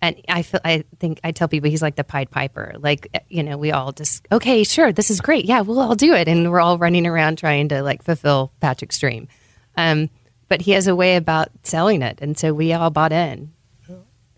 and 0.00 0.20
I 0.28 0.42
feel 0.42 0.60
I 0.64 0.84
think 0.98 1.20
I 1.24 1.32
tell 1.32 1.48
people 1.48 1.70
he's 1.70 1.82
like 1.82 1.96
the 1.96 2.04
Pied 2.04 2.30
Piper. 2.30 2.74
Like 2.78 3.24
you 3.28 3.42
know, 3.42 3.56
we 3.56 3.72
all 3.72 3.92
just 3.92 4.26
okay, 4.30 4.64
sure, 4.64 4.92
this 4.92 5.10
is 5.10 5.20
great, 5.20 5.44
yeah, 5.44 5.60
we'll 5.60 5.80
all 5.80 5.94
do 5.94 6.14
it, 6.14 6.28
and 6.28 6.50
we're 6.50 6.60
all 6.60 6.78
running 6.78 7.06
around 7.06 7.38
trying 7.38 7.68
to 7.70 7.82
like 7.82 8.02
fulfill 8.02 8.52
Patrick's 8.60 8.98
dream. 8.98 9.28
Um, 9.76 10.10
but 10.48 10.62
he 10.62 10.72
has 10.72 10.86
a 10.86 10.96
way 10.96 11.16
about 11.16 11.50
selling 11.62 12.02
it, 12.02 12.20
and 12.20 12.38
so 12.38 12.54
we 12.54 12.72
all 12.72 12.90
bought 12.90 13.12
in. 13.12 13.52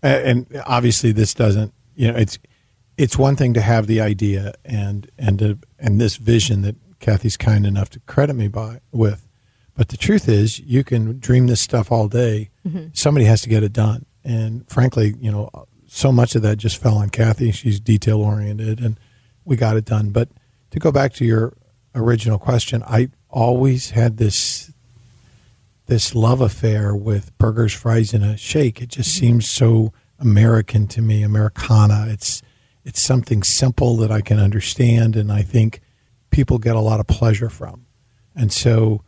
And 0.03 0.47
obviously 0.65 1.11
this 1.11 1.33
doesn't. 1.33 1.73
You 1.95 2.11
know, 2.11 2.17
it's 2.17 2.39
it's 2.97 3.17
one 3.17 3.35
thing 3.35 3.53
to 3.53 3.61
have 3.61 3.87
the 3.87 4.01
idea 4.01 4.53
and 4.65 5.09
and 5.17 5.39
to, 5.39 5.59
and 5.79 6.01
this 6.01 6.17
vision 6.17 6.63
that 6.63 6.75
Kathy's 6.99 7.37
kind 7.37 7.65
enough 7.65 7.89
to 7.91 7.99
credit 8.01 8.33
me 8.33 8.47
by 8.47 8.79
with, 8.91 9.27
but 9.75 9.89
the 9.89 9.97
truth 9.97 10.27
is, 10.27 10.59
you 10.59 10.83
can 10.83 11.19
dream 11.19 11.47
this 11.47 11.61
stuff 11.61 11.91
all 11.91 12.07
day. 12.07 12.49
Somebody 12.93 13.25
has 13.25 13.41
to 13.41 13.49
get 13.49 13.63
it 13.63 13.73
done, 13.73 14.05
and 14.23 14.67
frankly, 14.67 15.15
you 15.19 15.31
know, 15.31 15.49
so 15.87 16.11
much 16.11 16.35
of 16.35 16.41
that 16.43 16.57
just 16.57 16.77
fell 16.77 16.97
on 16.97 17.09
Kathy. 17.09 17.51
She's 17.51 17.79
detail 17.79 18.21
oriented, 18.21 18.79
and 18.79 18.99
we 19.43 19.55
got 19.55 19.77
it 19.77 19.85
done. 19.85 20.11
But 20.11 20.29
to 20.71 20.79
go 20.79 20.91
back 20.91 21.13
to 21.15 21.25
your 21.25 21.53
original 21.93 22.39
question, 22.39 22.83
I 22.83 23.09
always 23.29 23.91
had 23.91 24.17
this 24.17 24.71
this 25.87 26.15
love 26.15 26.39
affair 26.39 26.95
with 26.95 27.37
burgers, 27.37 27.73
fries, 27.73 28.13
and 28.13 28.23
a 28.23 28.37
shake. 28.37 28.81
It 28.81 28.89
just 28.89 29.09
mm-hmm. 29.09 29.25
seems 29.25 29.49
so 29.49 29.91
American 30.19 30.87
to 30.87 31.01
me, 31.01 31.23
Americana. 31.23 32.05
It's 32.07 32.41
it's 32.85 33.01
something 33.01 33.43
simple 33.43 33.97
that 33.97 34.11
I 34.11 34.21
can 34.21 34.39
understand, 34.39 35.15
and 35.15 35.31
I 35.31 35.41
think 35.41 35.81
people 36.29 36.57
get 36.57 36.75
a 36.75 36.79
lot 36.79 36.99
of 36.99 37.07
pleasure 37.07 37.49
from. 37.49 37.85
And 38.35 38.51
so, 38.51 39.03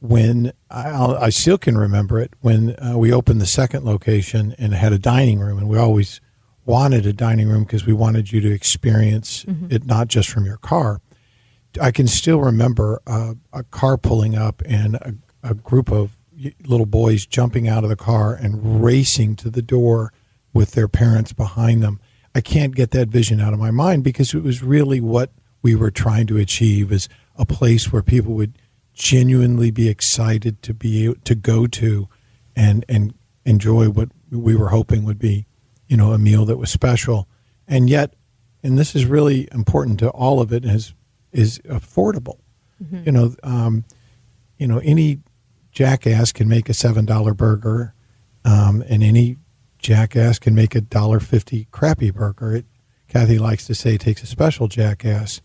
when 0.00 0.52
I, 0.70 1.16
I 1.20 1.28
still 1.30 1.58
can 1.58 1.76
remember 1.76 2.18
it 2.18 2.32
when 2.40 2.74
uh, 2.82 2.96
we 2.96 3.12
opened 3.12 3.40
the 3.40 3.46
second 3.46 3.84
location 3.84 4.54
and 4.58 4.74
had 4.74 4.92
a 4.92 4.98
dining 4.98 5.38
room, 5.40 5.58
and 5.58 5.68
we 5.68 5.78
always 5.78 6.20
wanted 6.64 7.06
a 7.06 7.12
dining 7.12 7.48
room 7.48 7.64
because 7.64 7.86
we 7.86 7.92
wanted 7.92 8.32
you 8.32 8.40
to 8.40 8.50
experience 8.50 9.44
it 9.70 9.84
not 9.84 10.08
just 10.08 10.28
from 10.28 10.44
your 10.44 10.56
car. 10.58 11.00
I 11.80 11.90
can 11.90 12.06
still 12.06 12.40
remember 12.40 13.00
uh, 13.06 13.34
a 13.52 13.62
car 13.64 13.96
pulling 13.98 14.36
up 14.36 14.62
and 14.66 14.96
a, 14.96 15.14
a 15.42 15.54
group 15.54 15.90
of 15.90 16.18
little 16.66 16.86
boys 16.86 17.26
jumping 17.26 17.68
out 17.68 17.84
of 17.84 17.90
the 17.90 17.96
car 17.96 18.34
and 18.34 18.82
racing 18.82 19.36
to 19.36 19.50
the 19.50 19.62
door 19.62 20.12
with 20.52 20.72
their 20.72 20.88
parents 20.88 21.32
behind 21.32 21.82
them. 21.82 22.00
I 22.34 22.40
can't 22.40 22.74
get 22.74 22.92
that 22.92 23.08
vision 23.08 23.40
out 23.40 23.52
of 23.52 23.58
my 23.58 23.70
mind 23.70 24.04
because 24.04 24.34
it 24.34 24.42
was 24.42 24.62
really 24.62 25.00
what 25.00 25.32
we 25.62 25.74
were 25.74 25.90
trying 25.90 26.26
to 26.28 26.38
achieve 26.38 26.90
is 26.92 27.08
a 27.36 27.44
place 27.44 27.92
where 27.92 28.02
people 28.02 28.34
would 28.34 28.58
genuinely 29.00 29.70
be 29.70 29.88
excited 29.88 30.60
to 30.60 30.74
be 30.74 31.14
to 31.24 31.34
go 31.34 31.66
to 31.66 32.06
and 32.54 32.84
and 32.86 33.14
enjoy 33.46 33.88
what 33.88 34.10
we 34.30 34.54
were 34.54 34.68
hoping 34.68 35.04
would 35.04 35.18
be 35.18 35.46
you 35.88 35.96
know 35.96 36.12
a 36.12 36.18
meal 36.18 36.44
that 36.44 36.58
was 36.58 36.70
special. 36.70 37.26
And 37.66 37.88
yet 37.88 38.14
and 38.62 38.78
this 38.78 38.94
is 38.94 39.06
really 39.06 39.48
important 39.52 39.98
to 40.00 40.10
all 40.10 40.38
of 40.38 40.52
it 40.52 40.66
is 40.66 40.92
is 41.32 41.60
affordable. 41.60 42.40
You 43.06 43.12
know 43.12 43.34
um, 43.42 43.84
you 44.58 44.66
know 44.66 44.80
any 44.84 45.20
jackass 45.72 46.30
can 46.30 46.46
make 46.46 46.68
a 46.68 46.74
seven 46.74 47.06
dollar 47.06 47.32
burger 47.32 47.94
um, 48.44 48.84
and 48.86 49.02
any 49.02 49.38
jackass 49.78 50.38
can 50.38 50.54
make 50.54 50.74
a 50.74 50.82
dollar 50.82 51.20
fifty 51.20 51.68
crappy 51.70 52.10
burger. 52.10 52.56
It, 52.56 52.66
kathy 53.08 53.38
likes 53.38 53.66
to 53.66 53.74
say 53.74 53.94
it 53.94 54.02
takes 54.02 54.22
a 54.22 54.26
special 54.26 54.68
jackass 54.68 55.40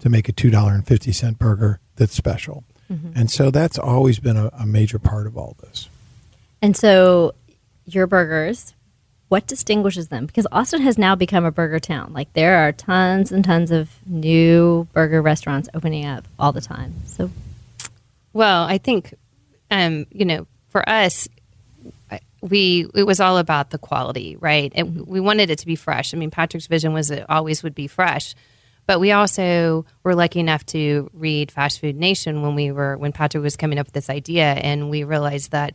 to 0.00 0.10
make 0.10 0.28
a 0.28 0.32
two 0.32 0.50
dollar 0.50 0.74
and 0.74 0.86
fifty 0.86 1.12
cent 1.12 1.38
burger 1.38 1.80
that's 1.96 2.14
special 2.14 2.64
and 3.14 3.30
so 3.30 3.50
that's 3.50 3.78
always 3.78 4.18
been 4.18 4.36
a, 4.36 4.50
a 4.58 4.64
major 4.66 4.98
part 4.98 5.26
of 5.26 5.36
all 5.36 5.56
this 5.60 5.88
And 6.62 6.76
so, 6.76 7.34
your 7.84 8.06
burgers, 8.06 8.74
what 9.28 9.46
distinguishes 9.46 10.08
them? 10.08 10.26
Because 10.26 10.46
Austin 10.50 10.80
has 10.82 10.96
now 10.98 11.14
become 11.14 11.44
a 11.44 11.50
burger 11.50 11.78
town. 11.78 12.12
Like 12.12 12.32
there 12.32 12.56
are 12.56 12.72
tons 12.72 13.30
and 13.30 13.44
tons 13.44 13.70
of 13.70 13.90
new 14.06 14.88
burger 14.92 15.20
restaurants 15.22 15.68
opening 15.74 16.06
up 16.06 16.24
all 16.38 16.52
the 16.52 16.60
time. 16.62 16.94
So, 17.06 17.30
Well, 18.32 18.64
I 18.64 18.78
think, 18.78 19.14
um, 19.70 20.06
you 20.10 20.24
know, 20.24 20.46
for 20.70 20.88
us, 20.88 21.28
we 22.40 22.86
it 22.94 23.02
was 23.04 23.20
all 23.20 23.38
about 23.38 23.70
the 23.70 23.78
quality, 23.78 24.36
right? 24.36 24.72
And 24.74 25.06
we 25.06 25.20
wanted 25.20 25.50
it 25.50 25.58
to 25.60 25.66
be 25.66 25.76
fresh. 25.76 26.14
I 26.14 26.16
mean, 26.16 26.30
Patrick's 26.30 26.66
vision 26.66 26.92
was 26.92 27.10
it 27.10 27.24
always 27.28 27.62
would 27.62 27.74
be 27.74 27.86
fresh, 27.86 28.34
but 28.88 29.00
we 29.00 29.12
also 29.12 29.84
were 30.02 30.14
lucky 30.14 30.40
enough 30.40 30.64
to 30.64 31.10
read 31.12 31.52
Fast 31.52 31.78
Food 31.78 31.94
Nation 31.94 32.40
when 32.40 32.54
we 32.54 32.72
were 32.72 32.96
when 32.96 33.12
Patrick 33.12 33.42
was 33.42 33.54
coming 33.54 33.78
up 33.78 33.86
with 33.86 33.92
this 33.92 34.08
idea, 34.08 34.44
and 34.44 34.88
we 34.88 35.04
realized 35.04 35.50
that 35.50 35.74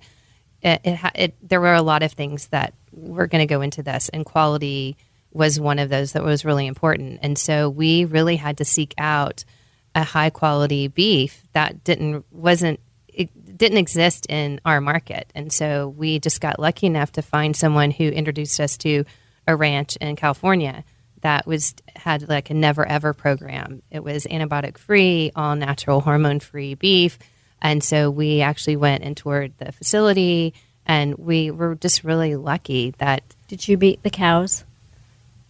it, 0.63 0.82
it, 0.84 1.00
it 1.13 1.36
there 1.48 1.62
were 1.62 1.75
a 1.75 1.84
lot 1.84 2.01
of 2.01 2.12
things 2.12 2.48
that 2.48 2.74
were 2.91 3.27
going 3.27 3.48
to 3.48 3.53
go 3.53 3.62
into 3.62 3.84
this, 3.84 4.10
and 4.10 4.25
quality 4.25 4.98
was 5.32 5.60
one 5.60 5.77
of 5.77 5.89
those 5.89 6.13
that 6.13 6.24
was 6.24 6.43
really 6.43 6.65
important. 6.65 7.20
And 7.22 7.38
so 7.38 7.70
we 7.70 8.05
really 8.05 8.36
had 8.36 8.58
to 8.58 8.65
seek 8.65 8.96
out 8.98 9.46
a 9.93 10.03
high 10.03 10.32
quality 10.32 10.88
beef 10.88 11.43
that 11.53 11.84
didn't 11.84 12.25
wasn't 12.32 12.79
it 13.08 13.29
didn't 13.55 13.77
exist 13.77 14.25
in 14.27 14.60
our 14.65 14.82
market 14.82 15.32
and 15.36 15.53
so 15.53 15.88
we 15.88 16.17
just 16.17 16.41
got 16.41 16.60
lucky 16.60 16.88
enough 16.88 17.12
to 17.12 17.22
find 17.22 17.55
someone 17.55 17.91
who 17.91 18.05
introduced 18.05 18.60
us 18.60 18.75
to 18.75 19.05
a 19.48 19.55
ranch 19.55 19.98
in 19.98 20.15
California 20.15 20.84
that 21.23 21.47
was 21.47 21.73
had 21.95 22.29
like 22.29 22.49
a 22.49 22.53
never 22.53 22.87
ever 22.87 23.13
program 23.13 23.81
it 23.89 24.03
was 24.03 24.25
antibiotic 24.25 24.77
free 24.77 25.31
all 25.35 25.55
natural 25.55 25.99
hormone 25.99 26.39
free 26.39 26.75
beef 26.75 27.17
and 27.61 27.83
so 27.83 28.09
we 28.09 28.41
actually 28.41 28.75
went 28.75 29.03
and 29.03 29.17
toured 29.17 29.51
the 29.57 29.71
facility 29.71 30.53
and 30.85 31.15
we 31.17 31.49
were 31.49 31.75
just 31.75 32.03
really 32.03 32.35
lucky 32.35 32.93
that 32.99 33.23
did 33.47 33.67
you 33.67 33.77
meet 33.77 34.01
the 34.03 34.09
cows? 34.09 34.63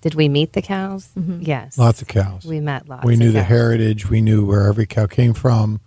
did 0.02 0.16
we 0.16 0.28
meet 0.30 0.54
the 0.54 0.62
cows 0.62 1.10
yes 1.40 1.78
lots 1.78 2.02
of 2.02 2.08
cows 2.08 2.46
we 2.46 2.60
met 2.60 2.88
lots 2.88 3.06
we 3.06 3.14
of 3.14 3.20
knew 3.20 3.32
the 3.32 3.40
cows. 3.40 3.48
heritage. 3.48 4.10
We 4.10 4.22
knew 4.22 4.46
where 4.46 4.68
every 4.68 4.86
cow 4.86 5.08
came 5.08 5.34
from. 5.34 5.80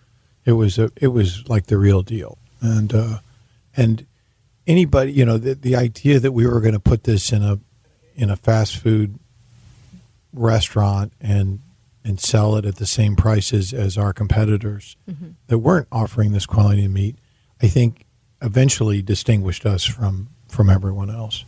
It 0.44 0.52
was 0.52 0.78
a, 0.78 0.90
it 0.96 1.08
was 1.08 1.48
like 1.48 1.66
the 1.66 1.76
real 1.76 2.02
deal. 2.02 2.38
And 2.60 2.94
uh, 2.94 3.18
and 3.76 4.06
anybody, 4.66 5.12
you 5.12 5.24
know, 5.24 5.38
the, 5.38 5.54
the 5.54 5.76
idea 5.76 6.18
that 6.20 6.32
we 6.32 6.46
were 6.46 6.60
going 6.60 6.72
to 6.74 6.80
put 6.80 7.04
this 7.04 7.32
in 7.32 7.42
a 7.42 7.58
in 8.14 8.30
a 8.30 8.36
fast 8.36 8.76
food 8.76 9.18
restaurant 10.36 11.12
and 11.20 11.60
and 12.04 12.20
sell 12.20 12.54
it 12.54 12.64
at 12.64 12.76
the 12.76 12.86
same 12.86 13.16
prices 13.16 13.72
as 13.74 13.98
our 13.98 14.12
competitors 14.12 14.96
that 15.48 15.58
weren't 15.58 15.88
offering 15.90 16.30
this 16.30 16.46
quality 16.46 16.84
of 16.84 16.92
meat, 16.92 17.16
I 17.60 17.66
think 17.66 18.04
eventually 18.40 19.02
distinguished 19.02 19.66
us 19.66 19.84
from 19.84 20.28
from 20.48 20.70
everyone 20.70 21.10
else. 21.10 21.44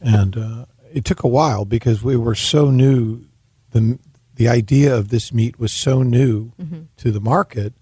And 0.00 0.36
uh, 0.36 0.64
it 0.92 1.04
took 1.04 1.22
a 1.22 1.28
while 1.28 1.64
because 1.64 2.02
we 2.02 2.16
were 2.16 2.34
so 2.34 2.70
new. 2.70 3.24
the 3.70 3.98
The 4.36 4.48
idea 4.48 4.96
of 4.96 5.08
this 5.08 5.32
meat 5.32 5.58
was 5.60 5.70
so 5.72 6.02
new 6.02 6.50
to 6.96 7.12
the 7.12 7.20
market. 7.20 7.72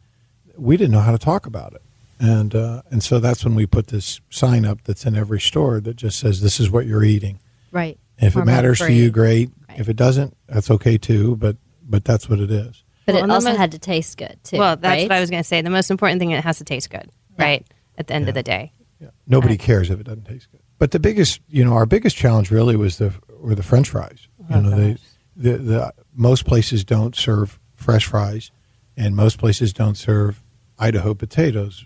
We 0.58 0.76
didn't 0.76 0.92
know 0.92 1.00
how 1.00 1.12
to 1.12 1.18
talk 1.18 1.46
about 1.46 1.72
it, 1.72 1.82
and 2.20 2.54
uh, 2.54 2.82
and 2.90 3.02
so 3.02 3.20
that's 3.20 3.42
when 3.42 3.54
we 3.54 3.64
put 3.66 3.86
this 3.86 4.20
sign 4.28 4.66
up 4.66 4.84
that's 4.84 5.06
in 5.06 5.16
every 5.16 5.40
store 5.40 5.80
that 5.80 5.96
just 5.96 6.18
says, 6.18 6.40
"This 6.42 6.60
is 6.60 6.70
what 6.70 6.84
you're 6.84 7.04
eating." 7.04 7.40
Right. 7.70 7.98
If 8.22 8.36
it 8.36 8.44
matters 8.44 8.78
to 8.78 8.92
you, 8.92 9.10
great. 9.10 9.50
Right. 9.68 9.80
If 9.80 9.88
it 9.88 9.96
doesn't, 9.96 10.36
that's 10.46 10.70
okay 10.70 10.96
too. 10.98 11.36
But 11.36 11.56
but 11.88 12.04
that's 12.04 12.28
what 12.28 12.38
it 12.40 12.50
is. 12.50 12.82
But 13.06 13.16
Well, 13.16 13.24
it 13.24 13.30
also 13.30 13.48
most- 13.50 13.58
had 13.58 13.72
to 13.72 13.78
taste 13.78 14.16
good 14.16 14.38
too. 14.44 14.58
Well, 14.58 14.76
that's 14.76 14.84
right? 15.02 15.08
what 15.08 15.16
I 15.16 15.20
was 15.20 15.28
going 15.30 15.42
to 15.42 15.48
say. 15.48 15.60
The 15.60 15.70
most 15.70 15.90
important 15.90 16.20
thing, 16.20 16.30
it 16.30 16.42
has 16.44 16.58
to 16.58 16.64
taste 16.64 16.88
good, 16.90 17.10
Yeah. 17.38 17.44
right? 17.44 17.66
At 17.98 18.06
the 18.06 18.14
end 18.14 18.28
of 18.28 18.34
the 18.34 18.42
day. 18.42 18.72
yeah. 19.00 19.08
Nobody 19.26 19.58
cares 19.58 19.90
if 19.90 19.98
it 20.00 20.04
doesn't 20.04 20.24
taste 20.24 20.48
good. 20.52 20.60
But 20.78 20.92
the 20.92 20.98
biggest, 21.00 21.40
you 21.48 21.64
know, 21.64 21.74
our 21.74 21.84
biggest 21.86 22.16
challenge 22.16 22.50
really 22.50 22.76
was 22.76 22.98
the 22.98 23.12
were 23.40 23.54
the 23.54 23.62
French 23.62 23.88
fries. 23.90 24.28
You 24.50 24.60
know, 24.62 24.70
they, 24.70 24.96
the 25.36 25.58
the 25.58 25.92
most 26.14 26.44
places 26.44 26.84
don't 26.84 27.14
serve 27.16 27.58
fresh 27.74 28.06
fries, 28.06 28.50
and 28.96 29.14
most 29.16 29.38
places 29.38 29.72
don't 29.72 29.96
serve 29.96 30.42
Idaho 30.78 31.14
potatoes 31.14 31.84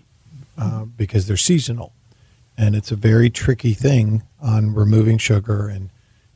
uh, 0.57 0.85
because 0.85 1.27
they're 1.27 1.37
seasonal, 1.37 1.93
and 2.57 2.75
it's 2.75 2.91
a 2.91 2.95
very 2.95 3.29
tricky 3.29 3.73
thing 3.73 4.23
on 4.41 4.73
removing 4.73 5.17
sugar 5.17 5.67
and 5.67 5.89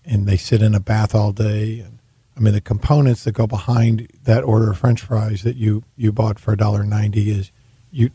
and 0.05 0.27
they 0.27 0.37
sit 0.37 0.61
in 0.61 0.75
a 0.75 0.79
bath 0.79 1.13
all 1.15 1.31
day 1.31 1.79
and. 1.79 1.97
I 2.33 2.39
mean, 2.39 2.53
the 2.53 2.61
components 2.61 3.25
that 3.25 3.33
go 3.33 3.45
behind 3.45 4.07
that 4.23 4.43
order 4.45 4.71
of 4.71 4.77
French 4.77 5.01
fries 5.01 5.43
that 5.43 5.57
you, 5.57 5.83
you 5.97 6.11
bought 6.13 6.39
for 6.39 6.53
a 6.53 6.57
dollar 6.57 6.83
ninety 6.83 7.29
is 7.29 7.51
you 7.91 8.09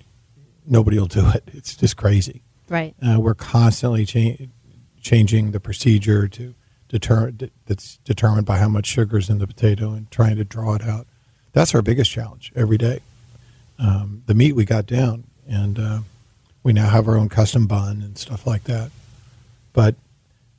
nobody 0.67 0.99
will 0.99 1.07
do 1.07 1.29
it. 1.29 1.45
It's 1.53 1.77
just 1.77 1.97
crazy. 1.97 2.43
right. 2.69 2.95
Uh, 3.01 3.21
we're 3.21 3.35
constantly 3.35 4.05
cha- 4.07 4.47
changing 5.01 5.53
the 5.53 5.61
procedure 5.61 6.27
to 6.29 6.55
deter 6.89 7.31
that's 7.67 7.99
determined 7.99 8.47
by 8.47 8.57
how 8.57 8.69
much 8.69 8.87
sugar 8.87 9.19
is 9.19 9.29
in 9.29 9.39
the 9.39 9.47
potato 9.47 9.93
and 9.93 10.11
trying 10.11 10.37
to 10.37 10.45
draw 10.45 10.75
it 10.75 10.83
out. 10.83 11.07
That's 11.53 11.75
our 11.75 11.83
biggest 11.83 12.11
challenge 12.11 12.53
every 12.57 12.79
day. 12.79 13.01
Um, 13.79 14.23
the 14.27 14.35
meat 14.35 14.55
we 14.57 14.65
got 14.65 14.87
down, 14.87 15.25
and 15.47 15.79
uh, 15.79 15.99
we 16.63 16.73
now 16.73 16.89
have 16.89 17.07
our 17.07 17.17
own 17.17 17.29
custom 17.29 17.67
bun 17.67 18.03
and 18.03 18.17
stuff 18.19 18.47
like 18.47 18.65
that. 18.65 18.91
But 19.73 19.95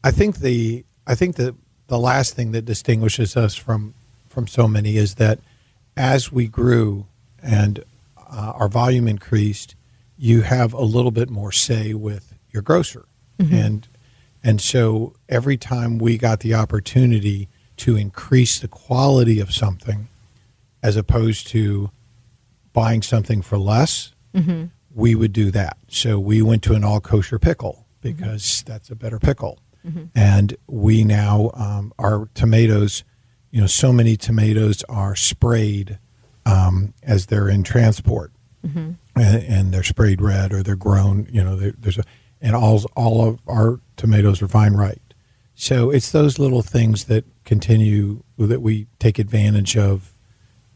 I 0.04 0.12
think 0.12 0.38
the 0.38 0.86
I 1.08 1.16
think 1.16 1.38
that 1.38 1.56
the 1.88 1.98
last 1.98 2.36
thing 2.36 2.52
that 2.52 2.66
distinguishes 2.66 3.36
us 3.36 3.56
from 3.56 3.94
from 4.28 4.46
so 4.46 4.68
many 4.68 4.98
is 4.98 5.16
that 5.16 5.40
as 5.96 6.32
we 6.32 6.48
grew 6.48 7.08
and 7.42 7.84
uh, 8.18 8.54
our 8.56 8.68
volume 8.68 9.08
increased, 9.08 9.74
you 10.16 10.42
have 10.42 10.74
a 10.74 10.84
little 10.84 11.10
bit 11.10 11.30
more 11.30 11.52
say 11.52 11.94
with 11.94 12.36
your 12.52 12.62
grocer, 12.62 13.06
mm-hmm. 13.40 13.56
and 13.56 13.88
and 14.44 14.62
so 14.62 15.14
every 15.30 15.58
time 15.58 15.98
we 15.98 16.18
got 16.18 16.42
the 16.42 16.54
opportunity 16.54 17.48
to 17.78 17.96
increase 17.96 18.60
the 18.60 18.68
quality 18.68 19.40
of 19.40 19.54
something, 19.54 20.10
as 20.84 20.98
opposed 20.98 21.48
to 21.48 21.90
buying 22.74 23.02
something 23.02 23.42
for 23.42 23.58
less, 23.58 24.14
mm-hmm. 24.36 24.66
we 24.94 25.16
would 25.16 25.34
do 25.34 25.52
that. 25.52 25.78
So 25.88 26.20
we 26.20 26.42
went 26.42 26.64
to 26.64 26.74
an 26.74 26.84
all 26.84 27.00
kosher 27.00 27.40
pickle 27.40 27.86
mm-hmm. 28.04 28.18
because 28.18 28.64
that's 28.66 28.90
a 28.90 28.96
better 28.96 29.20
pickle. 29.20 29.60
And 30.16 30.56
we 30.68 31.04
now, 31.04 31.52
um, 31.54 31.94
our 31.98 32.30
tomatoes, 32.34 33.04
you 33.52 33.62
know, 33.62 33.68
so 33.68 33.94
many 33.94 34.18
tomatoes 34.18 34.84
are 34.90 35.16
sprayed 35.16 35.98
um, 36.46 36.94
as 37.04 37.28
they're 37.28 37.50
in 37.50 37.64
transport. 37.64 38.32
And, 38.66 38.98
and 39.16 39.74
they're 39.74 39.84
sprayed 39.84 40.22
red 40.22 40.52
or 40.52 40.62
they're 40.62 40.76
grown, 40.76 41.28
you 41.32 41.42
know, 41.44 41.56
there's 41.56 41.98
a, 41.98 42.04
and 42.42 42.56
all, 42.56 42.84
all 42.96 43.26
of 43.28 43.40
our 43.48 43.80
tomatoes 43.96 44.42
are 44.42 44.48
vine 44.48 44.74
right. 44.74 45.02
So 45.56 45.90
it's 45.90 46.12
those 46.12 46.38
little 46.38 46.62
things 46.62 47.06
that 47.06 47.24
continue, 47.46 48.24
that 48.38 48.62
we 48.62 48.88
take 49.00 49.20
advantage 49.20 49.78
of 49.78 50.14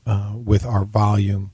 uh, 0.06 0.34
with 0.36 0.66
our 0.66 0.86
volume 0.86 1.52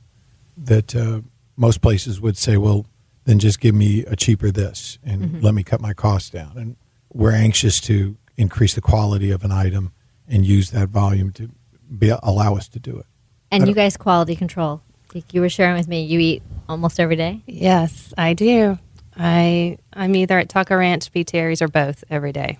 that 0.55 0.95
uh, 0.95 1.21
most 1.55 1.81
places 1.81 2.21
would 2.21 2.37
say, 2.37 2.55
well, 2.55 2.85
then 3.25 3.39
just 3.39 3.59
give 3.59 3.75
me 3.75 4.05
a 4.05 4.15
cheaper 4.15 4.51
this 4.51 4.99
and 5.03 5.43
let 5.43 5.53
me 5.53 5.63
cut 5.63 5.81
my 5.81 5.93
costs 5.93 6.29
down. 6.29 6.53
And 6.55 6.75
we're 7.13 7.33
anxious 7.33 7.79
to 7.81 8.17
increase 8.35 8.73
the 8.75 8.81
quality 8.81 9.31
of 9.31 9.43
an 9.43 9.51
item 9.51 9.91
and 10.27 10.45
use 10.45 10.71
that 10.71 10.89
volume 10.89 11.31
to 11.33 11.49
be, 11.97 12.09
allow 12.21 12.55
us 12.55 12.67
to 12.69 12.79
do 12.79 12.97
it. 12.97 13.05
And 13.51 13.67
you 13.67 13.73
guys 13.73 13.97
quality 13.97 14.35
control. 14.35 14.81
Like 15.15 15.33
you 15.33 15.41
were 15.41 15.49
sharing 15.49 15.77
with 15.77 15.87
me, 15.87 16.03
you 16.03 16.19
eat 16.19 16.43
almost 16.67 16.99
every 16.99 17.15
day. 17.15 17.41
Yes, 17.47 18.13
I 18.17 18.33
do. 18.33 18.77
I 19.15 19.77
I'm 19.93 20.15
either 20.15 20.37
at 20.37 20.49
Taco 20.49 20.75
Ranch, 20.75 21.11
P. 21.11 21.23
Terry's, 21.23 21.61
or 21.61 21.67
both 21.67 22.03
every 22.09 22.33
day. 22.33 22.59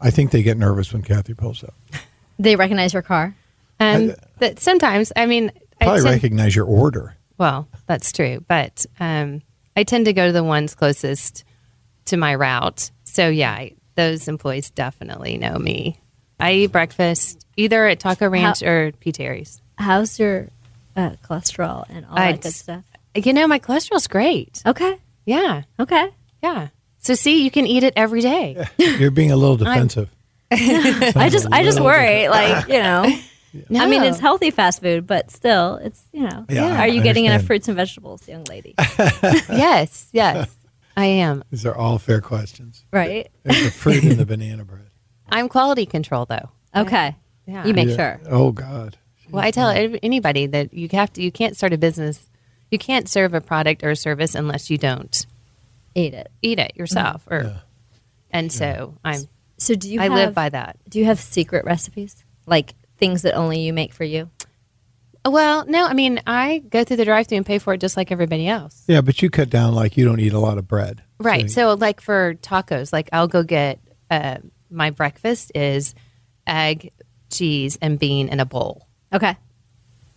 I 0.00 0.10
think 0.10 0.30
they 0.30 0.42
get 0.42 0.58
nervous 0.58 0.92
when 0.92 1.02
Kathy 1.02 1.34
pulls 1.34 1.62
up. 1.64 1.74
They 2.38 2.54
recognize 2.54 2.92
your 2.92 3.00
car. 3.00 3.34
Um, 3.80 4.12
but 4.38 4.60
sometimes, 4.60 5.10
I 5.16 5.24
mean, 5.24 5.50
I 5.80 5.84
Probably 5.86 6.02
tend- 6.02 6.14
recognize 6.16 6.54
your 6.54 6.66
order. 6.66 7.16
Well, 7.38 7.66
that's 7.86 8.12
true, 8.12 8.44
but 8.46 8.84
um, 9.00 9.40
I 9.74 9.84
tend 9.84 10.04
to 10.04 10.12
go 10.12 10.26
to 10.26 10.32
the 10.32 10.44
ones 10.44 10.74
closest 10.74 11.44
to 12.06 12.18
my 12.18 12.34
route. 12.34 12.90
So 13.16 13.30
yeah, 13.30 13.50
I, 13.50 13.72
those 13.94 14.28
employees 14.28 14.68
definitely 14.68 15.38
know 15.38 15.56
me. 15.56 15.98
I 16.38 16.52
eat 16.52 16.66
breakfast 16.66 17.46
either 17.56 17.86
at 17.86 17.98
Taco 17.98 18.28
Ranch 18.28 18.62
or 18.62 18.92
P. 19.00 19.10
Terry's. 19.10 19.62
How's 19.78 20.18
your 20.18 20.48
uh, 20.94 21.12
cholesterol 21.24 21.86
and 21.88 22.04
all 22.04 22.18
I 22.18 22.32
that 22.32 22.42
good 22.42 22.52
stuff? 22.52 22.84
You 23.14 23.32
know, 23.32 23.46
my 23.46 23.58
cholesterol's 23.58 24.06
great. 24.06 24.62
Okay. 24.66 24.98
Yeah, 25.24 25.62
Okay. 25.80 26.10
yeah. 26.42 26.68
So 26.98 27.14
see, 27.14 27.42
you 27.42 27.50
can 27.50 27.66
eat 27.66 27.84
it 27.84 27.94
every 27.96 28.20
day. 28.20 28.66
You're 28.76 29.10
being 29.10 29.32
a 29.32 29.36
little 29.36 29.56
defensive. 29.56 30.10
I 30.52 31.30
just 31.32 31.46
I 31.50 31.62
just 31.64 31.80
worry, 31.80 32.28
like 32.28 32.68
you 32.68 32.82
know. 32.82 33.04
I 33.80 33.86
mean, 33.86 34.02
it's 34.02 34.18
healthy 34.18 34.50
fast 34.50 34.82
food, 34.82 35.06
but 35.06 35.30
still, 35.30 35.76
it's 35.76 36.04
you 36.12 36.24
know. 36.24 36.44
Yeah, 36.50 36.74
Are 36.76 36.82
I 36.82 36.86
you 36.86 37.00
getting 37.02 37.24
enough 37.24 37.44
fruits 37.44 37.66
and 37.68 37.76
vegetables, 37.78 38.28
young 38.28 38.44
lady? 38.44 38.74
yes, 39.48 40.08
yes, 40.12 40.54
I 40.96 41.04
am. 41.06 41.44
These 41.50 41.66
are 41.66 41.74
all 41.76 41.98
fair 41.98 42.20
questions. 42.20 42.84
right. 42.92 43.28
There's 43.42 43.64
the 43.64 43.70
fruit 43.70 44.02
and 44.04 44.16
the 44.18 44.26
banana 44.26 44.64
bread. 44.64 44.88
I'm 45.28 45.48
quality 45.48 45.86
control 45.86 46.24
though. 46.24 46.50
Okay. 46.74 47.16
Yeah. 47.46 47.66
You 47.66 47.74
make 47.74 47.88
Yeah. 47.88 47.96
sure. 47.96 48.20
Oh 48.28 48.52
God. 48.52 48.96
Well, 49.30 49.44
I 49.44 49.50
tell 49.50 49.68
ev- 49.70 49.98
anybody 50.02 50.46
that 50.46 50.72
you 50.72 50.88
have 50.92 51.12
to, 51.14 51.22
you 51.22 51.32
can't 51.32 51.56
start 51.56 51.72
a 51.72 51.78
business, 51.78 52.28
you 52.70 52.78
can't 52.78 53.08
serve 53.08 53.34
a 53.34 53.40
product 53.40 53.82
or 53.84 53.90
a 53.90 53.96
service 53.96 54.34
unless 54.34 54.70
you 54.70 54.78
don't 54.78 55.26
Eat 55.94 56.14
it. 56.14 56.30
eat 56.42 56.58
it 56.58 56.72
yourself. 56.76 57.24
Mm-hmm. 57.26 57.48
Or, 57.48 57.62
and 58.30 58.52
so 58.52 58.98
I'm, 59.04 59.22
So 59.58 59.74
do 59.74 59.92
you? 59.92 60.00
I 60.00 60.04
have, 60.04 60.12
live 60.12 60.34
by 60.34 60.48
that. 60.50 60.78
Do 60.88 60.98
you 60.98 61.04
have 61.06 61.18
secret 61.18 61.64
recipes, 61.64 62.24
like 62.46 62.74
things 62.98 63.22
that 63.22 63.34
only 63.34 63.60
you 63.60 63.72
make 63.72 63.92
for 63.92 64.04
you? 64.04 64.30
Well, 65.28 65.66
no, 65.66 65.86
I 65.86 65.92
mean, 65.94 66.20
I 66.26 66.58
go 66.70 66.84
through 66.84 66.96
the 66.98 67.04
drive-through 67.04 67.38
and 67.38 67.46
pay 67.46 67.58
for 67.58 67.74
it 67.74 67.80
just 67.80 67.96
like 67.96 68.12
everybody 68.12 68.46
else. 68.48 68.84
Yeah, 68.86 69.00
but 69.00 69.20
you 69.22 69.30
cut 69.30 69.50
down 69.50 69.74
like 69.74 69.96
you 69.96 70.04
don't 70.04 70.20
eat 70.20 70.32
a 70.32 70.38
lot 70.38 70.58
of 70.58 70.68
bread. 70.68 71.02
Right. 71.18 71.50
So, 71.50 71.74
like 71.74 72.00
for 72.00 72.34
tacos, 72.42 72.92
like 72.92 73.08
I'll 73.12 73.28
go 73.28 73.42
get 73.42 73.80
uh, 74.10 74.38
my 74.70 74.90
breakfast 74.90 75.52
is 75.54 75.94
egg, 76.46 76.92
cheese, 77.30 77.78
and 77.82 77.98
bean 77.98 78.28
in 78.28 78.40
a 78.40 78.44
bowl. 78.46 78.86
Okay. 79.12 79.36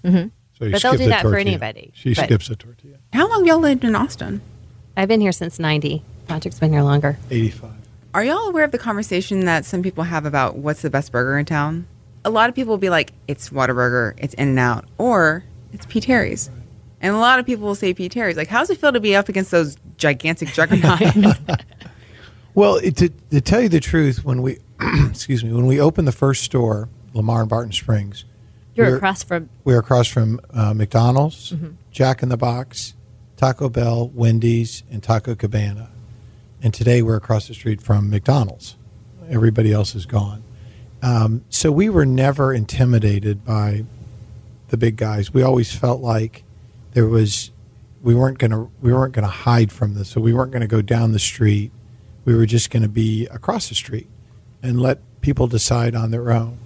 So 0.04 0.10
you 0.12 0.32
But 0.60 0.70
they'll 0.72 0.80
skip 0.80 0.92
do 0.92 0.98
the 0.98 1.06
that 1.08 1.22
for 1.22 1.30
tortilla. 1.32 1.40
anybody, 1.52 1.92
She 1.96 2.14
but- 2.14 2.26
skips 2.26 2.50
a 2.50 2.56
tortilla. 2.56 2.98
How 3.14 3.28
long 3.30 3.46
y'all 3.46 3.60
lived 3.60 3.84
in 3.84 3.96
Austin? 3.96 4.42
I've 4.98 5.08
been 5.08 5.22
here 5.22 5.32
since 5.32 5.58
'90. 5.60 6.04
Patrick's 6.28 6.60
been 6.60 6.74
here 6.74 6.82
longer. 6.84 7.18
Eighty-five. 7.32 7.72
Are 8.14 8.24
y'all 8.24 8.48
aware 8.50 8.64
of 8.64 8.72
the 8.72 8.78
conversation 8.78 9.46
that 9.46 9.66
some 9.66 9.82
people 9.84 10.04
have 10.06 10.26
about 10.26 10.58
what's 10.58 10.82
the 10.82 10.90
best 10.90 11.12
burger 11.12 11.38
in 11.38 11.46
town? 11.46 11.88
A 12.26 12.30
lot 12.30 12.50
of 12.50 12.56
people 12.56 12.72
will 12.72 12.78
be 12.78 12.90
like, 12.90 13.14
it's 13.28 13.50
Whataburger, 13.50 14.14
it's 14.18 14.34
In 14.36 14.50
and 14.50 14.60
Out, 14.60 14.86
or 14.98 15.44
it's 15.74 15.86
P. 15.86 16.00
Terry's. 16.02 16.50
And 17.02 17.16
a 17.16 17.18
lot 17.18 17.40
of 17.40 17.46
people 17.46 17.66
will 17.66 17.76
say 17.76 17.94
P. 17.94 18.10
Terry's. 18.10 18.36
Like, 18.36 18.50
how's 18.50 18.70
it 18.70 18.78
feel 18.78 18.92
to 18.92 19.00
be 19.00 19.16
up 19.16 19.30
against 19.30 19.52
those 19.52 19.78
gigantic 19.98 20.50
juggernauts? 20.50 21.40
Well, 22.56 22.76
it, 22.78 22.98
to, 22.98 23.10
to 23.32 23.42
tell 23.42 23.62
you 23.62 23.70
the 23.70 23.80
truth, 23.80 24.26
when 24.26 24.42
we 24.42 24.58
excuse 25.10 25.44
me, 25.44 25.54
when 25.54 25.66
we 25.68 25.80
opened 25.80 26.08
the 26.08 26.12
first 26.12 26.44
store, 26.44 26.90
Lamar 27.14 27.42
and 27.42 27.50
Barton 27.50 27.72
Springs, 27.72 28.26
You're 28.76 28.88
we're- 28.88 28.98
across 28.98 29.24
from. 29.24 29.50
we 29.64 29.74
were 29.74 29.80
across 29.80 30.08
from 30.08 30.42
uh, 30.54 30.74
McDonald's, 30.74 31.52
Mm-hmm. 31.52 31.68
Jack 31.92 32.22
in 32.24 32.30
the 32.30 32.38
Box, 32.38 32.96
Taco 33.38 33.70
Bell, 33.70 34.10
Wendy's, 34.10 34.84
and 34.92 35.02
Taco 35.02 35.36
Cabana. 35.36 35.90
And 36.62 36.74
today 36.74 37.02
we're 37.02 37.16
across 37.16 37.48
the 37.48 37.54
street 37.54 37.82
from 37.82 38.10
McDonald's. 38.10 38.76
Everybody 39.30 39.72
else 39.72 39.96
is 39.96 40.06
gone. 40.06 40.44
Um, 41.02 41.46
so 41.50 41.72
we 41.72 41.90
were 41.90 42.06
never 42.06 42.54
intimidated 42.54 43.46
by 43.46 43.86
the 44.70 44.78
big 44.78 44.98
guys. 44.98 45.34
We 45.34 45.42
always 45.44 45.74
felt 45.74 46.02
like 46.02 46.44
there 46.94 47.08
was 47.08 47.52
we 48.02 48.16
weren't 48.16 48.40
to 48.52 48.70
we 48.82 48.94
weren't 48.94 49.14
to 49.26 49.32
hide 49.32 49.72
from 49.72 49.94
this. 49.94 50.10
So 50.10 50.22
we 50.22 50.34
weren't 50.34 50.52
to 50.62 50.68
go 50.68 50.82
down 50.82 51.12
the 51.12 51.20
street. 51.20 51.72
We 52.26 52.36
were 52.36 52.46
just 52.46 52.72
to 52.84 52.90
be 52.90 53.26
across 53.28 53.70
the 53.70 53.76
street 53.76 54.08
and 54.62 54.82
let 54.82 55.00
people 55.22 55.48
decide 55.48 55.96
on 55.96 56.12
their 56.12 56.32
own. 56.32 56.58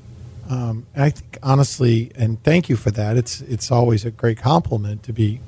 Um, 0.49 0.87
I 0.95 1.09
think 1.09 1.37
honestly, 1.41 2.11
and 2.15 2.41
thank 2.43 2.69
you 2.69 2.75
for 2.75 2.91
that. 2.91 3.17
It's 3.17 3.41
it's 3.41 3.71
always 3.71 4.05
a 4.05 4.11
great 4.11 4.37
compliment 4.37 5.03
to 5.03 5.13
be 5.13 5.39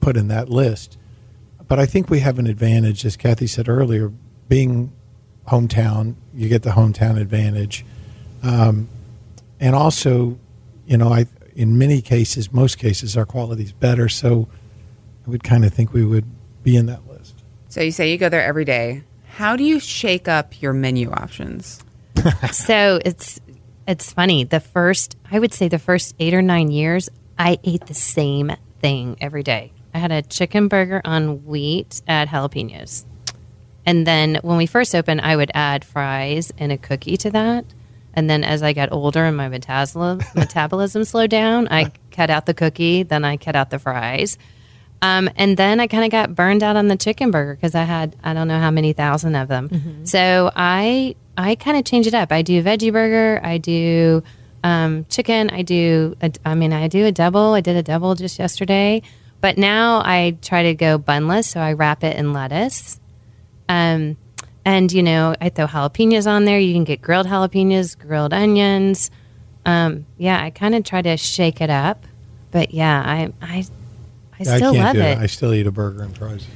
put 0.00 0.16
in 0.16 0.28
that 0.28 0.48
list. 0.48 0.98
But 1.68 1.78
I 1.78 1.86
think 1.86 2.10
we 2.10 2.20
have 2.20 2.38
an 2.38 2.46
advantage, 2.46 3.06
as 3.06 3.16
Kathy 3.16 3.46
said 3.46 3.68
earlier, 3.68 4.12
being 4.48 4.92
hometown. 5.48 6.14
You 6.34 6.48
get 6.48 6.62
the 6.62 6.70
hometown 6.70 7.20
advantage, 7.20 7.84
um, 8.42 8.88
and 9.60 9.74
also, 9.74 10.38
you 10.86 10.96
know, 10.96 11.12
I 11.12 11.26
in 11.54 11.78
many 11.78 12.00
cases, 12.00 12.52
most 12.52 12.78
cases, 12.78 13.16
our 13.16 13.26
quality 13.26 13.64
is 13.64 13.72
better. 13.72 14.08
So 14.08 14.48
I 15.26 15.30
would 15.30 15.44
kind 15.44 15.64
of 15.64 15.72
think 15.72 15.92
we 15.92 16.04
would 16.04 16.26
be 16.62 16.76
in 16.76 16.86
that 16.86 17.06
list. 17.08 17.42
so 17.68 17.80
you 17.80 17.90
say 17.90 18.10
you 18.10 18.18
go 18.18 18.28
there 18.28 18.42
every 18.42 18.64
day. 18.64 19.02
How 19.36 19.56
do 19.56 19.64
you 19.64 19.80
shake 19.80 20.28
up 20.28 20.60
your 20.60 20.72
menu 20.72 21.10
options? 21.10 21.82
so 22.52 23.00
it's 23.04 23.40
it's 23.86 24.12
funny. 24.12 24.44
The 24.44 24.60
first, 24.60 25.16
I 25.30 25.38
would 25.38 25.52
say, 25.52 25.68
the 25.68 25.78
first 25.78 26.14
eight 26.18 26.34
or 26.34 26.42
nine 26.42 26.70
years, 26.70 27.08
I 27.38 27.58
ate 27.64 27.86
the 27.86 27.94
same 27.94 28.52
thing 28.80 29.16
every 29.20 29.42
day. 29.42 29.72
I 29.94 29.98
had 29.98 30.12
a 30.12 30.22
chicken 30.22 30.68
burger 30.68 31.02
on 31.04 31.44
wheat, 31.44 32.00
at 32.06 32.28
jalapenos, 32.28 33.04
and 33.84 34.06
then 34.06 34.38
when 34.42 34.56
we 34.56 34.66
first 34.66 34.94
opened, 34.94 35.20
I 35.20 35.36
would 35.36 35.50
add 35.54 35.84
fries 35.84 36.52
and 36.58 36.70
a 36.72 36.78
cookie 36.78 37.16
to 37.18 37.30
that. 37.30 37.64
And 38.14 38.28
then 38.28 38.44
as 38.44 38.62
I 38.62 38.72
got 38.72 38.92
older 38.92 39.24
and 39.24 39.36
my 39.36 39.48
metabolism 39.48 40.20
metabolism 40.34 41.04
slowed 41.04 41.30
down, 41.30 41.68
I 41.70 41.92
cut 42.10 42.30
out 42.30 42.46
the 42.46 42.54
cookie, 42.54 43.02
then 43.02 43.24
I 43.24 43.36
cut 43.36 43.56
out 43.56 43.70
the 43.70 43.78
fries. 43.78 44.38
Um, 45.00 45.28
and 45.34 45.56
then 45.56 45.80
I 45.80 45.88
kind 45.88 46.04
of 46.04 46.10
got 46.10 46.34
burned 46.34 46.62
out 46.62 46.76
on 46.76 46.86
the 46.86 46.96
chicken 46.96 47.32
burger 47.32 47.54
because 47.56 47.74
I 47.74 47.82
had 47.82 48.14
I 48.22 48.34
don't 48.34 48.46
know 48.48 48.60
how 48.60 48.70
many 48.70 48.92
thousand 48.92 49.34
of 49.34 49.48
them. 49.48 49.68
So 50.06 50.52
I 50.54 51.16
I 51.36 51.56
kind 51.56 51.76
of 51.76 51.84
change 51.84 52.06
it 52.06 52.14
up. 52.14 52.30
I 52.30 52.42
do 52.42 52.62
veggie 52.62 52.92
burger. 52.92 53.40
I 53.42 53.58
do 53.58 54.22
um, 54.62 55.04
chicken. 55.08 55.50
I 55.50 55.62
do 55.62 56.16
a, 56.22 56.30
I 56.44 56.54
mean 56.54 56.72
I 56.72 56.86
do 56.86 57.04
a 57.06 57.12
double. 57.12 57.54
I 57.54 57.60
did 57.60 57.74
a 57.74 57.82
double 57.82 58.14
just 58.14 58.38
yesterday, 58.38 59.02
but 59.40 59.58
now 59.58 60.02
I 60.04 60.36
try 60.40 60.64
to 60.64 60.74
go 60.74 60.98
bunless. 60.98 61.48
So 61.48 61.60
I 61.60 61.72
wrap 61.72 62.04
it 62.04 62.16
in 62.16 62.32
lettuce. 62.32 63.00
Um, 63.72 64.16
and 64.64 64.92
you 64.92 65.02
know 65.02 65.34
I 65.40 65.48
throw 65.48 65.66
jalapenos 65.66 66.26
on 66.26 66.44
there. 66.44 66.58
You 66.58 66.74
can 66.74 66.84
get 66.84 67.00
grilled 67.02 67.26
jalapenos, 67.26 67.98
grilled 67.98 68.32
onions. 68.32 69.10
Um, 69.64 70.06
yeah, 70.18 70.42
I 70.42 70.50
kind 70.50 70.74
of 70.74 70.84
try 70.84 71.02
to 71.02 71.16
shake 71.16 71.60
it 71.60 71.70
up. 71.70 72.04
But 72.50 72.72
yeah, 72.74 73.02
I 73.04 73.32
I 73.40 73.54
I 73.54 73.64
I 74.40 74.42
still 74.44 74.72
can't 74.72 74.84
love 74.84 74.94
do 74.94 75.00
it. 75.00 75.18
I 75.18 75.26
still 75.26 75.54
eat 75.54 75.66
a 75.66 75.72
burger 75.72 76.02
and 76.02 76.16
fries. 76.16 76.46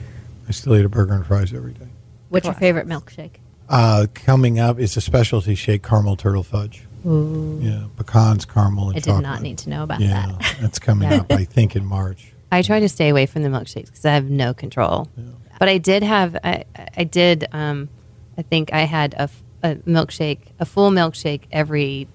I 0.48 0.52
still 0.52 0.76
eat 0.76 0.84
a 0.84 0.88
burger 0.88 1.14
and 1.14 1.26
fries 1.26 1.52
every 1.52 1.72
day. 1.72 1.88
What's 2.28 2.44
your 2.46 2.54
favorite 2.54 2.86
milkshake? 2.86 3.36
Uh, 3.68 4.06
coming 4.14 4.60
up 4.60 4.78
is 4.78 4.96
a 4.96 5.00
specialty 5.00 5.54
shake, 5.54 5.82
caramel 5.82 6.16
turtle 6.16 6.42
fudge. 6.44 6.82
Yeah, 7.04 7.84
pecans, 7.96 8.44
caramel, 8.44 8.88
and 8.88 8.96
I 8.96 9.00
did 9.00 9.04
chocolate. 9.06 9.22
not 9.22 9.42
need 9.42 9.58
to 9.58 9.70
know 9.70 9.82
about 9.84 10.00
Yeah, 10.00 10.26
that. 10.40 10.56
that's 10.60 10.78
coming 10.78 11.12
up. 11.12 11.30
I 11.32 11.44
think 11.44 11.74
in 11.76 11.84
March. 11.84 12.32
I 12.52 12.62
try 12.62 12.78
to 12.80 12.88
stay 12.88 13.08
away 13.08 13.26
from 13.26 13.42
the 13.42 13.48
milkshakes 13.48 13.86
because 13.86 14.04
I 14.04 14.12
have 14.14 14.28
no 14.30 14.52
control. 14.54 15.08
But 15.58 15.68
I 15.68 15.78
did 15.78 16.02
have, 16.02 16.36
I, 16.42 16.64
I 16.96 17.04
did, 17.04 17.46
um, 17.52 17.88
I 18.36 18.42
think 18.42 18.72
I 18.72 18.80
had 18.80 19.14
a 19.14 19.28
milkshake, 19.86 20.40
a 20.60 20.66
full 20.66 20.90
milkshake 20.90 21.42
every 21.50 22.08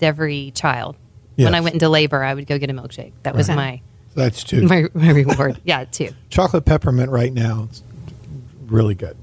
every 0.00 0.52
child. 0.52 0.96
When 1.36 1.54
I 1.54 1.60
went 1.60 1.74
into 1.74 1.88
labor, 1.88 2.22
I 2.24 2.34
would 2.34 2.46
go 2.46 2.58
get 2.58 2.68
a 2.68 2.72
milkshake. 2.72 3.12
That 3.22 3.36
was 3.36 3.48
my, 3.48 3.80
that's 4.14 4.42
two. 4.42 4.62
my 4.62 4.86
my 4.92 5.10
reward. 5.10 5.60
yeah, 5.64 5.84
two 5.84 6.10
Chocolate 6.30 6.64
peppermint 6.64 7.10
right 7.10 7.32
now, 7.32 7.68
it's 7.70 7.82
really 8.66 8.96
good. 8.96 9.16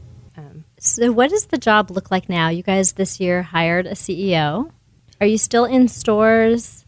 So, 0.85 1.11
what 1.11 1.31
does 1.31 1.47
the 1.47 1.57
job 1.57 1.89
look 1.89 2.11
like 2.11 2.29
now? 2.29 2.49
You 2.49 2.61
guys 2.61 2.93
this 2.93 3.19
year 3.19 3.41
hired 3.41 3.87
a 3.87 3.93
CEO. 3.93 4.69
Are 5.19 5.25
you 5.25 5.39
still 5.39 5.65
in 5.65 5.87
stores 5.87 6.85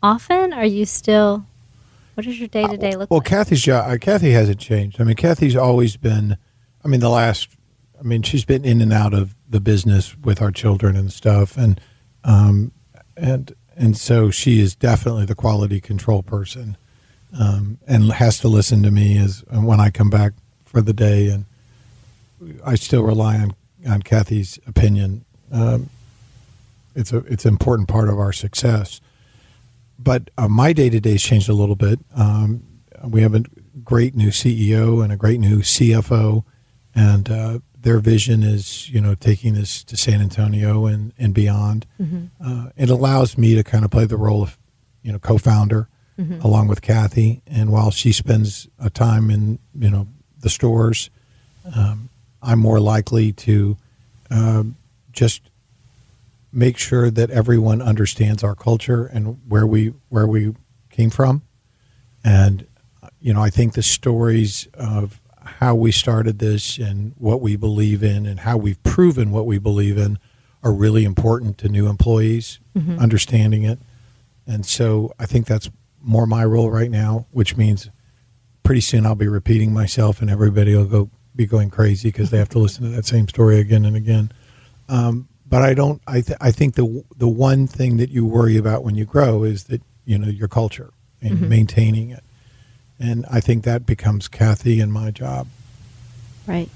often? 0.00 0.52
Are 0.52 0.64
you 0.64 0.86
still? 0.86 1.44
What 2.14 2.24
does 2.26 2.38
your 2.38 2.48
day 2.48 2.66
to 2.66 2.76
day 2.76 2.94
look 2.96 3.10
Well, 3.10 3.18
like? 3.18 3.26
Kathy's 3.26 3.62
job, 3.62 3.90
uh, 3.90 3.96
Kathy 3.98 4.32
hasn't 4.32 4.58
changed. 4.60 5.00
I 5.00 5.04
mean, 5.04 5.16
Kathy's 5.16 5.56
always 5.56 5.96
been. 5.96 6.36
I 6.84 6.88
mean, 6.88 7.00
the 7.00 7.08
last. 7.08 7.48
I 7.98 8.02
mean, 8.02 8.22
she's 8.22 8.44
been 8.44 8.64
in 8.64 8.80
and 8.80 8.92
out 8.92 9.14
of 9.14 9.34
the 9.48 9.60
business 9.60 10.16
with 10.18 10.42
our 10.42 10.50
children 10.50 10.96
and 10.96 11.12
stuff, 11.12 11.56
and 11.56 11.80
um, 12.24 12.72
and 13.16 13.54
and 13.76 13.96
so 13.96 14.30
she 14.30 14.60
is 14.60 14.74
definitely 14.74 15.24
the 15.24 15.34
quality 15.34 15.80
control 15.80 16.22
person, 16.22 16.76
um, 17.38 17.78
and 17.86 18.12
has 18.12 18.40
to 18.40 18.48
listen 18.48 18.82
to 18.82 18.90
me 18.90 19.16
as 19.18 19.44
when 19.50 19.80
I 19.80 19.90
come 19.90 20.10
back 20.10 20.32
for 20.64 20.82
the 20.82 20.92
day, 20.92 21.28
and 21.28 21.44
I 22.64 22.74
still 22.74 23.02
rely 23.02 23.36
on 23.36 23.54
on 23.88 24.02
Kathy's 24.02 24.58
opinion. 24.66 25.24
Um, 25.52 25.88
it's 26.94 27.12
a 27.12 27.18
it's 27.18 27.44
an 27.44 27.52
important 27.52 27.88
part 27.88 28.08
of 28.08 28.18
our 28.18 28.32
success. 28.32 29.00
But 30.02 30.30
uh, 30.38 30.48
my 30.48 30.72
day 30.72 30.90
to 30.90 31.00
day 31.00 31.12
has 31.12 31.22
changed 31.22 31.48
a 31.48 31.54
little 31.54 31.76
bit. 31.76 32.00
Um, 32.16 32.62
we 33.04 33.22
have 33.22 33.34
a 33.34 33.42
great 33.84 34.14
new 34.14 34.28
CEO 34.30 35.02
and 35.02 35.12
a 35.12 35.16
great 35.16 35.40
new 35.40 35.58
CFO, 35.58 36.44
and 36.94 37.30
uh, 37.30 37.58
their 37.78 37.98
vision 37.98 38.42
is 38.42 38.88
you 38.90 39.00
know 39.00 39.14
taking 39.14 39.54
this 39.54 39.84
to 39.84 39.96
San 39.96 40.20
Antonio 40.20 40.86
and 40.86 41.12
and 41.18 41.34
beyond. 41.34 41.86
Uh, 42.44 42.70
it 42.76 42.90
allows 42.90 43.36
me 43.38 43.54
to 43.54 43.62
kind 43.62 43.84
of 43.84 43.90
play 43.90 44.04
the 44.06 44.16
role 44.16 44.42
of 44.42 44.58
you 45.02 45.12
know 45.12 45.18
co-founder 45.18 45.88
along 46.44 46.68
with 46.68 46.82
Kathy, 46.82 47.42
and 47.46 47.70
while 47.70 47.90
she 47.90 48.12
spends 48.12 48.68
a 48.78 48.90
time 48.90 49.30
in 49.30 49.58
you 49.74 49.90
know 49.90 50.06
the 50.38 50.50
stores, 50.50 51.10
um, 51.76 52.08
I'm 52.42 52.58
more 52.58 52.80
likely 52.80 53.32
to 53.32 53.76
um, 54.30 54.76
just 55.12 55.42
make 56.52 56.76
sure 56.76 57.10
that 57.10 57.30
everyone 57.30 57.80
understands 57.80 58.44
our 58.44 58.54
culture 58.54 59.06
and 59.06 59.38
where 59.48 59.66
we 59.66 59.94
where 60.08 60.26
we 60.26 60.54
came 60.90 61.10
from. 61.10 61.42
And 62.24 62.66
you 63.20 63.32
know 63.32 63.42
i 63.42 63.50
think 63.50 63.72
the 63.72 63.82
stories 63.82 64.68
of 64.74 65.20
how 65.44 65.74
we 65.74 65.90
started 65.90 66.38
this 66.38 66.78
and 66.78 67.14
what 67.16 67.40
we 67.40 67.56
believe 67.56 68.02
in 68.02 68.26
and 68.26 68.40
how 68.40 68.56
we've 68.56 68.82
proven 68.82 69.30
what 69.30 69.46
we 69.46 69.58
believe 69.58 69.96
in 69.96 70.18
are 70.62 70.72
really 70.72 71.04
important 71.04 71.58
to 71.58 71.68
new 71.68 71.88
employees 71.88 72.60
understanding 73.00 73.64
it. 73.64 73.78
And 74.46 74.66
so 74.66 75.12
i 75.18 75.26
think 75.26 75.46
that's 75.46 75.70
more 76.00 76.26
my 76.26 76.44
role 76.44 76.70
right 76.70 76.90
now 76.90 77.26
which 77.30 77.56
means 77.56 77.90
pretty 78.64 78.80
soon 78.80 79.06
i'll 79.06 79.14
be 79.14 79.28
repeating 79.28 79.72
myself 79.72 80.20
and 80.20 80.28
everybody 80.28 80.74
will 80.74 80.84
go 80.84 81.10
be 81.34 81.46
going 81.46 81.70
crazy 81.70 82.08
because 82.08 82.30
they 82.30 82.38
have 82.38 82.48
to 82.50 82.58
listen 82.58 82.84
to 82.84 82.90
that 82.90 83.06
same 83.06 83.28
story 83.28 83.58
again 83.58 83.84
and 83.84 83.96
again. 83.96 84.30
Um, 84.88 85.28
but 85.52 85.60
I 85.60 85.74
don't. 85.74 86.00
I 86.06 86.22
th- 86.22 86.38
I 86.40 86.50
think 86.50 86.76
the 86.76 87.04
the 87.18 87.28
one 87.28 87.66
thing 87.66 87.98
that 87.98 88.08
you 88.08 88.24
worry 88.24 88.56
about 88.56 88.84
when 88.84 88.94
you 88.94 89.04
grow 89.04 89.44
is 89.44 89.64
that 89.64 89.82
you 90.06 90.18
know 90.18 90.28
your 90.28 90.48
culture 90.48 90.94
and 91.20 91.46
maintaining 91.48 92.08
it, 92.08 92.24
and 92.98 93.26
I 93.30 93.40
think 93.40 93.64
that 93.64 93.84
becomes 93.84 94.28
Kathy 94.28 94.80
and 94.80 94.90
my 94.90 95.10
job. 95.10 95.46
Right. 96.46 96.70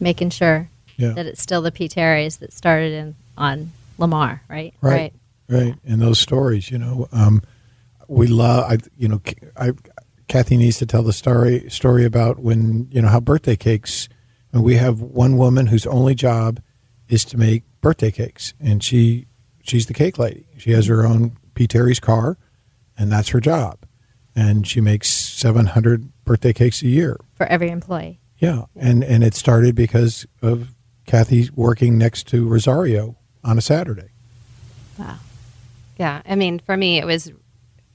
Making 0.00 0.30
sure 0.30 0.68
Yeah. 0.96 1.10
that 1.12 1.24
it's 1.26 1.40
still 1.40 1.62
the 1.62 1.70
P. 1.70 1.86
Terry's 1.88 2.38
that 2.38 2.52
started 2.52 2.92
in 2.92 3.14
on 3.38 3.70
Lamar, 3.96 4.42
right? 4.48 4.74
Right. 4.80 5.12
Right. 5.48 5.76
And 5.86 6.02
those 6.02 6.18
stories, 6.18 6.68
you 6.68 6.78
know, 6.78 7.06
um, 7.12 7.42
we 8.08 8.26
love. 8.26 8.72
I 8.72 8.78
you 8.98 9.06
know, 9.06 9.22
I 9.56 9.70
Kathy 10.26 10.56
needs 10.56 10.78
to 10.78 10.86
tell 10.86 11.04
the 11.04 11.12
story 11.12 11.70
story 11.70 12.04
about 12.04 12.40
when 12.40 12.88
you 12.90 13.02
know 13.02 13.08
how 13.08 13.20
birthday 13.20 13.54
cakes. 13.54 14.08
And 14.52 14.64
we 14.64 14.74
have 14.78 15.00
one 15.00 15.36
woman 15.36 15.68
whose 15.68 15.86
only 15.86 16.16
job 16.16 16.60
is 17.08 17.24
to 17.26 17.36
make 17.38 17.62
birthday 17.80 18.10
cakes, 18.10 18.54
and 18.60 18.82
she 18.82 19.26
she's 19.62 19.86
the 19.86 19.94
cake 19.94 20.18
lady. 20.18 20.46
She 20.58 20.72
has 20.72 20.86
her 20.86 21.06
own 21.06 21.36
P. 21.54 21.66
Terry's 21.66 22.00
car, 22.00 22.36
and 22.96 23.10
that's 23.10 23.30
her 23.30 23.40
job. 23.40 23.78
And 24.34 24.66
she 24.66 24.80
makes 24.80 25.08
seven 25.08 25.66
hundred 25.66 26.12
birthday 26.24 26.52
cakes 26.52 26.82
a 26.82 26.88
year. 26.88 27.20
For 27.34 27.46
every 27.46 27.70
employee. 27.70 28.20
Yeah, 28.38 28.64
and 28.76 29.04
and 29.04 29.22
it 29.22 29.34
started 29.34 29.74
because 29.74 30.26
of 30.40 30.68
Kathy 31.06 31.50
working 31.54 31.98
next 31.98 32.26
to 32.28 32.46
Rosario 32.46 33.16
on 33.42 33.58
a 33.58 33.60
Saturday. 33.60 34.10
Wow. 34.98 35.16
Yeah, 35.98 36.22
I 36.26 36.34
mean, 36.36 36.60
for 36.60 36.76
me, 36.76 36.98
it 36.98 37.04
was 37.04 37.32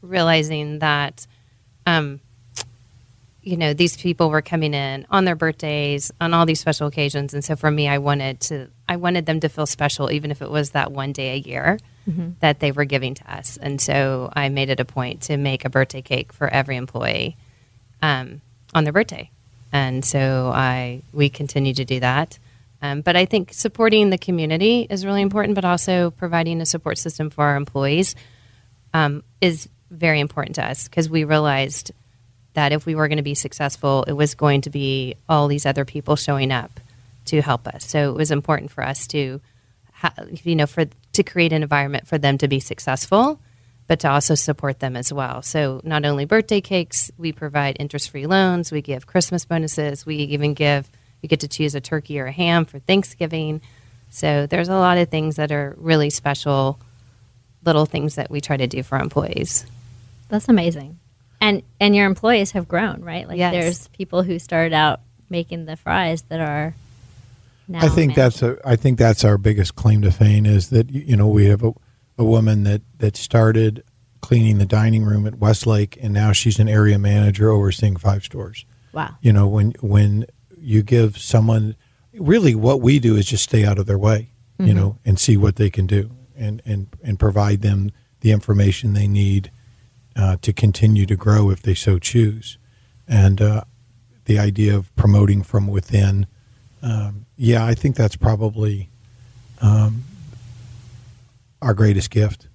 realizing 0.02 0.80
that, 0.80 1.26
um, 1.88 2.20
you 3.42 3.58
know, 3.58 3.74
these 3.74 3.98
people 3.98 4.30
were 4.30 4.42
coming 4.42 4.74
in 4.74 5.08
on 5.10 5.26
their 5.26 5.36
birthdays, 5.36 6.12
on 6.22 6.34
all 6.34 6.46
these 6.46 6.60
special 6.60 6.88
occasions, 6.88 7.34
and 7.34 7.44
so 7.44 7.56
for 7.56 7.72
me, 7.72 7.88
I 7.88 7.98
wanted 7.98 8.42
to, 8.42 8.70
I 8.88 8.98
wanted 8.98 9.26
them 9.26 9.40
to 9.40 9.50
feel 9.50 9.66
special, 9.66 10.12
even 10.12 10.32
if 10.32 10.42
it 10.42 10.50
was 10.50 10.72
that 10.72 10.92
one 10.92 11.12
day 11.12 11.34
a 11.34 11.38
year 11.38 11.80
that 12.40 12.60
they 12.60 12.72
were 12.72 12.86
giving 12.86 13.16
to 13.16 13.34
us, 13.34 13.58
and 13.58 13.82
so 13.82 14.32
I 14.34 14.50
made 14.50 14.70
it 14.70 14.80
a 14.80 14.86
point 14.86 15.24
to 15.24 15.38
make 15.38 15.66
a 15.66 15.70
birthday 15.70 16.04
cake 16.04 16.32
for 16.34 16.48
every 16.48 16.76
employee 16.78 17.36
um, 18.02 18.42
on 18.76 18.84
their 18.84 18.94
birthday, 18.94 19.32
and 19.74 20.06
so 20.06 20.52
I 20.54 21.02
we 21.14 21.30
continue 21.30 21.74
to 21.74 21.86
do 21.86 22.00
that. 22.02 22.38
Um, 22.82 23.02
but 23.02 23.16
I 23.16 23.26
think 23.26 23.54
supporting 23.54 24.12
the 24.12 24.18
community 24.20 24.86
is 24.88 25.06
really 25.06 25.24
important, 25.24 25.56
but 25.56 25.66
also 25.66 26.12
providing 26.12 26.62
a 26.62 26.66
support 26.66 27.00
system 27.00 27.32
for 27.32 27.46
our 27.46 27.56
employees 27.56 28.16
um, 28.94 29.24
is 29.42 29.68
very 29.90 30.20
important 30.20 30.56
to 30.56 30.66
us 30.66 30.88
because 30.88 31.10
we 31.10 31.24
realized 31.24 31.92
that 32.54 32.72
if 32.72 32.86
we 32.86 32.96
were 32.96 33.08
going 33.08 33.18
to 33.18 33.24
be 33.24 33.36
successful, 33.36 34.04
it 34.08 34.14
was 34.14 34.36
going 34.36 34.62
to 34.62 34.70
be 34.70 35.16
all 35.28 35.48
these 35.48 35.66
other 35.66 35.86
people 35.86 36.16
showing 36.16 36.52
up 36.52 36.80
to 37.26 37.42
help 37.42 37.68
us. 37.68 37.86
So 37.86 38.10
it 38.12 38.16
was 38.16 38.32
important 38.32 38.72
for 38.72 38.84
us 38.84 39.08
to, 39.08 39.42
ha- 39.94 40.14
you 40.44 40.56
know, 40.56 40.68
for 40.68 40.86
to 41.14 41.24
create 41.24 41.54
an 41.54 41.64
environment 41.64 42.08
for 42.08 42.18
them 42.18 42.38
to 42.40 42.48
be 42.48 42.60
successful, 42.60 43.40
but 43.88 44.00
to 44.02 44.10
also 44.10 44.36
support 44.36 44.80
them 44.80 44.96
as 44.96 45.14
well. 45.14 45.42
So 45.42 45.82
not 45.84 46.06
only 46.06 46.26
birthday 46.26 46.62
cakes, 46.62 47.12
we 47.18 47.32
provide 47.32 47.78
interest-free 47.80 48.28
loans, 48.28 48.72
we 48.72 48.82
give 48.82 49.08
Christmas 49.08 49.46
bonuses, 49.46 50.06
we 50.06 50.18
even 50.18 50.54
give 50.54 50.90
you 51.22 51.30
get 51.30 51.40
to 51.40 51.48
choose 51.48 51.74
a 51.74 51.82
turkey 51.82 52.20
or 52.20 52.28
a 52.28 52.32
ham 52.32 52.66
for 52.66 52.80
Thanksgiving. 52.80 53.62
So 54.10 54.46
there's 54.46 54.70
a 54.70 54.76
lot 54.76 54.98
of 54.98 55.10
things 55.10 55.38
that 55.38 55.52
are 55.52 55.76
really 55.78 56.10
special, 56.10 56.80
little 57.64 57.86
things 57.86 58.16
that 58.16 58.30
we 58.30 58.42
try 58.42 58.58
to 58.58 58.68
do 58.68 58.84
for 58.84 58.98
employees. 59.00 59.66
That's 60.30 60.50
amazing. 60.50 61.00
And 61.42 61.64
and 61.80 61.96
your 61.96 62.06
employees 62.06 62.52
have 62.52 62.68
grown, 62.68 63.02
right? 63.02 63.28
Like 63.28 63.38
Yes. 63.38 63.54
there's 63.54 63.88
people 63.90 64.24
who 64.24 64.40
started 64.40 64.74
out 64.74 65.02
making 65.30 65.66
the 65.66 65.76
fries 65.76 66.22
that 66.24 66.40
are 66.40 66.76
now 67.68 67.86
I 67.86 67.90
think 67.90 68.16
that's 68.16 68.42
a. 68.42 68.58
I 68.66 68.76
think 68.76 68.98
that's 68.98 69.24
our 69.24 69.38
biggest 69.38 69.76
claim 69.76 70.02
to 70.04 70.12
fame 70.12 70.46
is 70.46 70.70
that 70.70 70.90
you 70.90 71.16
know 71.16 71.28
we 71.28 71.46
have 71.48 71.64
a, 71.64 71.74
a 72.18 72.24
woman 72.24 72.64
that 72.64 72.82
that 72.98 73.16
started 73.18 73.84
cleaning 74.22 74.58
the 74.58 74.66
dining 74.66 75.04
room 75.04 75.28
at 75.28 75.36
Westlake, 75.38 75.98
and 76.02 76.14
now 76.14 76.32
she's 76.32 76.60
an 76.60 76.68
area 76.68 76.98
manager 76.98 77.52
overseeing 77.52 77.96
five 77.96 78.24
stores. 78.24 78.66
wow. 78.94 79.16
You 79.22 79.34
know 79.34 79.48
when 79.48 79.74
when 79.82 80.26
you 80.58 80.82
give 80.82 81.18
someone 81.18 81.76
really 82.14 82.56
what 82.56 82.82
we 82.82 83.00
do 83.00 83.16
is 83.16 83.26
just 83.26 83.44
stay 83.44 83.66
out 83.66 83.78
of 83.78 83.86
their 83.86 84.00
way, 84.00 84.32
you 84.58 84.74
know, 84.74 84.98
and 85.06 85.20
see 85.20 85.38
what 85.38 85.58
they 85.58 85.70
can 85.70 85.86
do, 85.86 86.12
and 86.36 86.62
and 86.66 86.88
and 87.04 87.20
provide 87.20 87.62
them 87.62 87.92
the 88.22 88.32
information 88.32 88.94
they 88.94 89.08
need 89.08 89.52
uh, 90.16 90.38
to 90.42 90.54
continue 90.54 91.06
to 91.06 91.16
grow 91.16 91.50
if 91.50 91.62
they 91.62 91.76
so 91.76 92.00
choose, 92.00 92.58
and 93.08 93.42
uh, 93.42 93.64
the 94.26 94.40
idea 94.40 94.76
of 94.76 94.96
promoting 94.96 95.44
from 95.44 95.68
within. 95.68 96.28
Um, 96.86 97.26
yeah, 97.36 97.66
I 97.66 97.74
think 97.74 97.96
that's 97.96 98.16
probably 98.16 98.90
um, 99.60 100.04
our 101.60 101.74
greatest 101.74 102.12
gift 102.12 102.48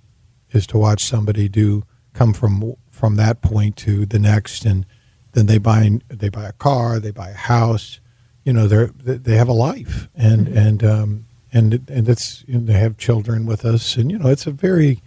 is 0.52 0.68
to 0.68 0.78
watch 0.78 1.04
somebody 1.04 1.48
do 1.48 1.82
come 2.12 2.32
from 2.32 2.74
from 2.92 3.16
that 3.16 3.42
point 3.42 3.76
to 3.78 4.06
the 4.06 4.20
next, 4.20 4.64
and 4.64 4.86
then 5.32 5.46
they 5.46 5.58
buy 5.58 5.98
they 6.08 6.28
buy 6.28 6.44
a 6.44 6.52
car, 6.52 7.00
they 7.00 7.10
buy 7.10 7.30
a 7.30 7.34
house. 7.34 7.98
You 8.44 8.52
know, 8.52 8.68
they 8.68 9.16
they 9.16 9.36
have 9.36 9.48
a 9.48 9.52
life, 9.52 10.08
and 10.14 10.46
and 10.46 10.84
um, 10.84 11.26
and 11.52 11.90
and 11.90 12.44
you 12.46 12.54
know, 12.54 12.64
they 12.66 12.78
have 12.78 12.98
children 12.98 13.46
with 13.46 13.64
us, 13.64 13.96
and 13.96 14.12
you 14.12 14.18
know, 14.18 14.28
it's 14.28 14.46
a 14.46 14.52
very 14.52 15.02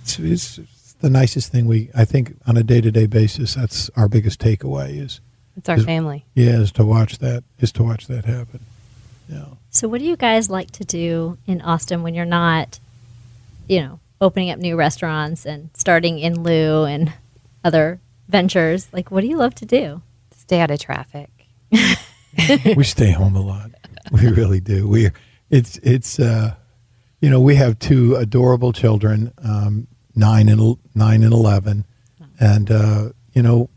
it's, 0.00 0.18
it's, 0.18 0.58
it's 0.58 0.92
the 0.94 1.10
nicest 1.10 1.52
thing 1.52 1.66
we 1.66 1.90
I 1.94 2.06
think 2.06 2.36
on 2.46 2.56
a 2.56 2.62
day 2.62 2.80
to 2.80 2.90
day 2.90 3.06
basis. 3.06 3.54
That's 3.54 3.90
our 3.96 4.08
biggest 4.08 4.40
takeaway 4.40 4.98
is 4.98 5.20
It's 5.56 5.68
our 5.68 5.76
Is- 5.78 5.84
family. 5.84 6.24
yeah, 6.34 6.60
is 6.60 6.72
to 6.72 6.84
watch 6.84 7.18
that 7.18 7.44
is 7.58 7.72
to 7.72 7.82
watch 7.82 8.06
that 8.08 8.24
happen. 8.26 8.60
Yeah. 9.28 9.46
So 9.70 9.88
what 9.88 9.98
do 10.00 10.04
you 10.06 10.16
guys 10.16 10.48
like 10.50 10.70
to 10.72 10.84
do 10.84 11.36
in 11.46 11.60
Austin 11.60 12.02
when 12.02 12.14
you're 12.14 12.24
not, 12.24 12.78
you 13.68 13.80
know, 13.80 14.00
opening 14.20 14.50
up 14.50 14.58
new 14.58 14.76
restaurants 14.76 15.44
and 15.44 15.70
starting 15.74 16.18
in 16.18 16.42
lieu 16.42 16.84
and 16.84 17.12
other 17.64 18.00
ventures? 18.28 18.88
Like 18.92 19.10
what 19.10 19.22
do 19.22 19.26
you 19.28 19.36
love 19.36 19.54
to 19.56 19.66
do? 19.66 20.02
Stay 20.36 20.60
out 20.60 20.70
of 20.70 20.78
traffic. 20.78 21.30
we 22.76 22.84
stay 22.84 23.10
home 23.10 23.34
a 23.36 23.40
lot. 23.42 23.70
We 24.12 24.28
really 24.28 24.60
do. 24.60 24.86
We 24.86 25.10
it's 25.50 25.78
it's 25.78 26.20
uh, 26.20 26.54
you 27.20 27.30
know 27.30 27.40
we 27.40 27.56
have 27.56 27.78
two 27.78 28.14
adorable 28.16 28.72
children, 28.72 29.32
um, 29.42 29.86
nine 30.14 30.48
and 30.48 30.76
nine 30.94 31.22
and 31.24 31.32
eleven, 31.32 31.84
and 32.38 32.70
uh, 32.70 33.08
you 33.32 33.42
know 33.42 33.68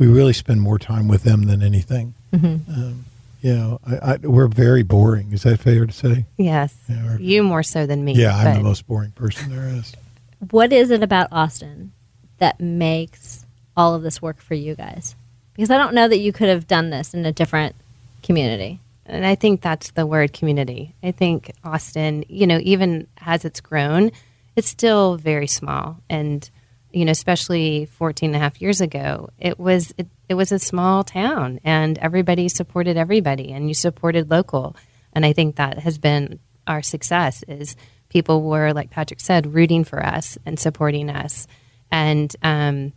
we 0.00 0.06
really 0.08 0.32
spend 0.32 0.60
more 0.62 0.78
time 0.78 1.06
with 1.06 1.22
them 1.22 1.42
than 1.44 1.62
anything. 1.62 2.14
Um, 2.32 3.04
you 3.42 3.54
know, 3.54 3.80
I, 3.86 4.12
I, 4.12 4.16
we're 4.16 4.48
very 4.48 4.82
boring. 4.82 5.32
Is 5.32 5.42
that 5.44 5.60
fair 5.60 5.84
to 5.86 5.92
say? 5.92 6.24
Yes. 6.38 6.74
Yeah, 6.88 7.04
we're- 7.04 7.22
you 7.22 7.42
more 7.42 7.62
so 7.62 7.86
than 7.86 8.04
me. 8.04 8.14
Yeah, 8.14 8.34
I'm 8.36 8.56
the 8.56 8.64
most 8.64 8.86
boring 8.88 9.12
person 9.12 9.54
there 9.54 9.68
is. 9.68 9.94
What 10.50 10.72
is 10.72 10.90
it 10.90 11.02
about 11.02 11.28
Austin 11.32 11.92
that 12.38 12.58
makes 12.60 13.44
all 13.76 13.94
of 13.94 14.02
this 14.02 14.22
work 14.22 14.40
for 14.40 14.54
you 14.54 14.74
guys? 14.74 15.14
Because 15.54 15.70
I 15.70 15.76
don't 15.76 15.92
know 15.94 16.08
that 16.08 16.16
you 16.18 16.32
could 16.32 16.48
have 16.48 16.66
done 16.66 16.88
this 16.88 17.12
in 17.12 17.26
a 17.26 17.32
different 17.32 17.76
community. 18.22 18.80
And 19.04 19.26
I 19.26 19.34
think 19.34 19.60
that's 19.60 19.90
the 19.90 20.06
word 20.06 20.32
community. 20.32 20.94
I 21.02 21.10
think 21.10 21.52
Austin, 21.62 22.24
you 22.28 22.46
know, 22.46 22.58
even 22.62 23.06
as 23.20 23.44
it's 23.44 23.60
grown, 23.60 24.12
it's 24.56 24.68
still 24.68 25.16
very 25.16 25.46
small. 25.46 25.98
And, 26.08 26.48
you 26.92 27.04
know, 27.04 27.12
especially 27.12 27.86
14 27.86 28.30
and 28.30 28.36
a 28.36 28.38
half 28.38 28.60
years 28.60 28.80
ago, 28.80 29.30
it 29.38 29.58
was, 29.58 29.94
it, 29.96 30.08
it 30.28 30.34
was 30.34 30.52
a 30.52 30.58
small 30.58 31.04
town 31.04 31.60
and 31.64 31.98
everybody 31.98 32.48
supported 32.48 32.96
everybody 32.96 33.52
and 33.52 33.68
you 33.68 33.74
supported 33.74 34.30
local. 34.30 34.76
And 35.12 35.24
I 35.24 35.32
think 35.32 35.56
that 35.56 35.78
has 35.78 35.98
been 35.98 36.38
our 36.66 36.82
success 36.82 37.42
is 37.48 37.76
people 38.08 38.42
were, 38.42 38.72
like 38.72 38.90
Patrick 38.90 39.20
said, 39.20 39.54
rooting 39.54 39.84
for 39.84 40.04
us 40.04 40.38
and 40.44 40.58
supporting 40.58 41.10
us. 41.10 41.46
And, 41.90 42.34
um, 42.42 42.92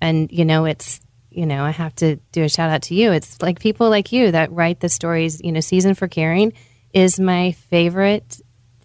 and, 0.00 0.30
you 0.32 0.44
know, 0.44 0.64
it's, 0.64 1.00
you 1.30 1.46
know, 1.46 1.64
I 1.64 1.70
have 1.70 1.94
to 1.96 2.16
do 2.32 2.42
a 2.42 2.48
shout 2.48 2.70
out 2.70 2.82
to 2.82 2.94
you. 2.94 3.12
It's 3.12 3.40
like 3.40 3.60
people 3.60 3.88
like 3.88 4.12
you 4.12 4.32
that 4.32 4.52
write 4.52 4.80
the 4.80 4.88
stories, 4.88 5.40
you 5.42 5.52
know, 5.52 5.60
Season 5.60 5.94
for 5.94 6.08
Caring 6.08 6.52
is 6.92 7.20
my 7.20 7.52
favorite 7.52 8.40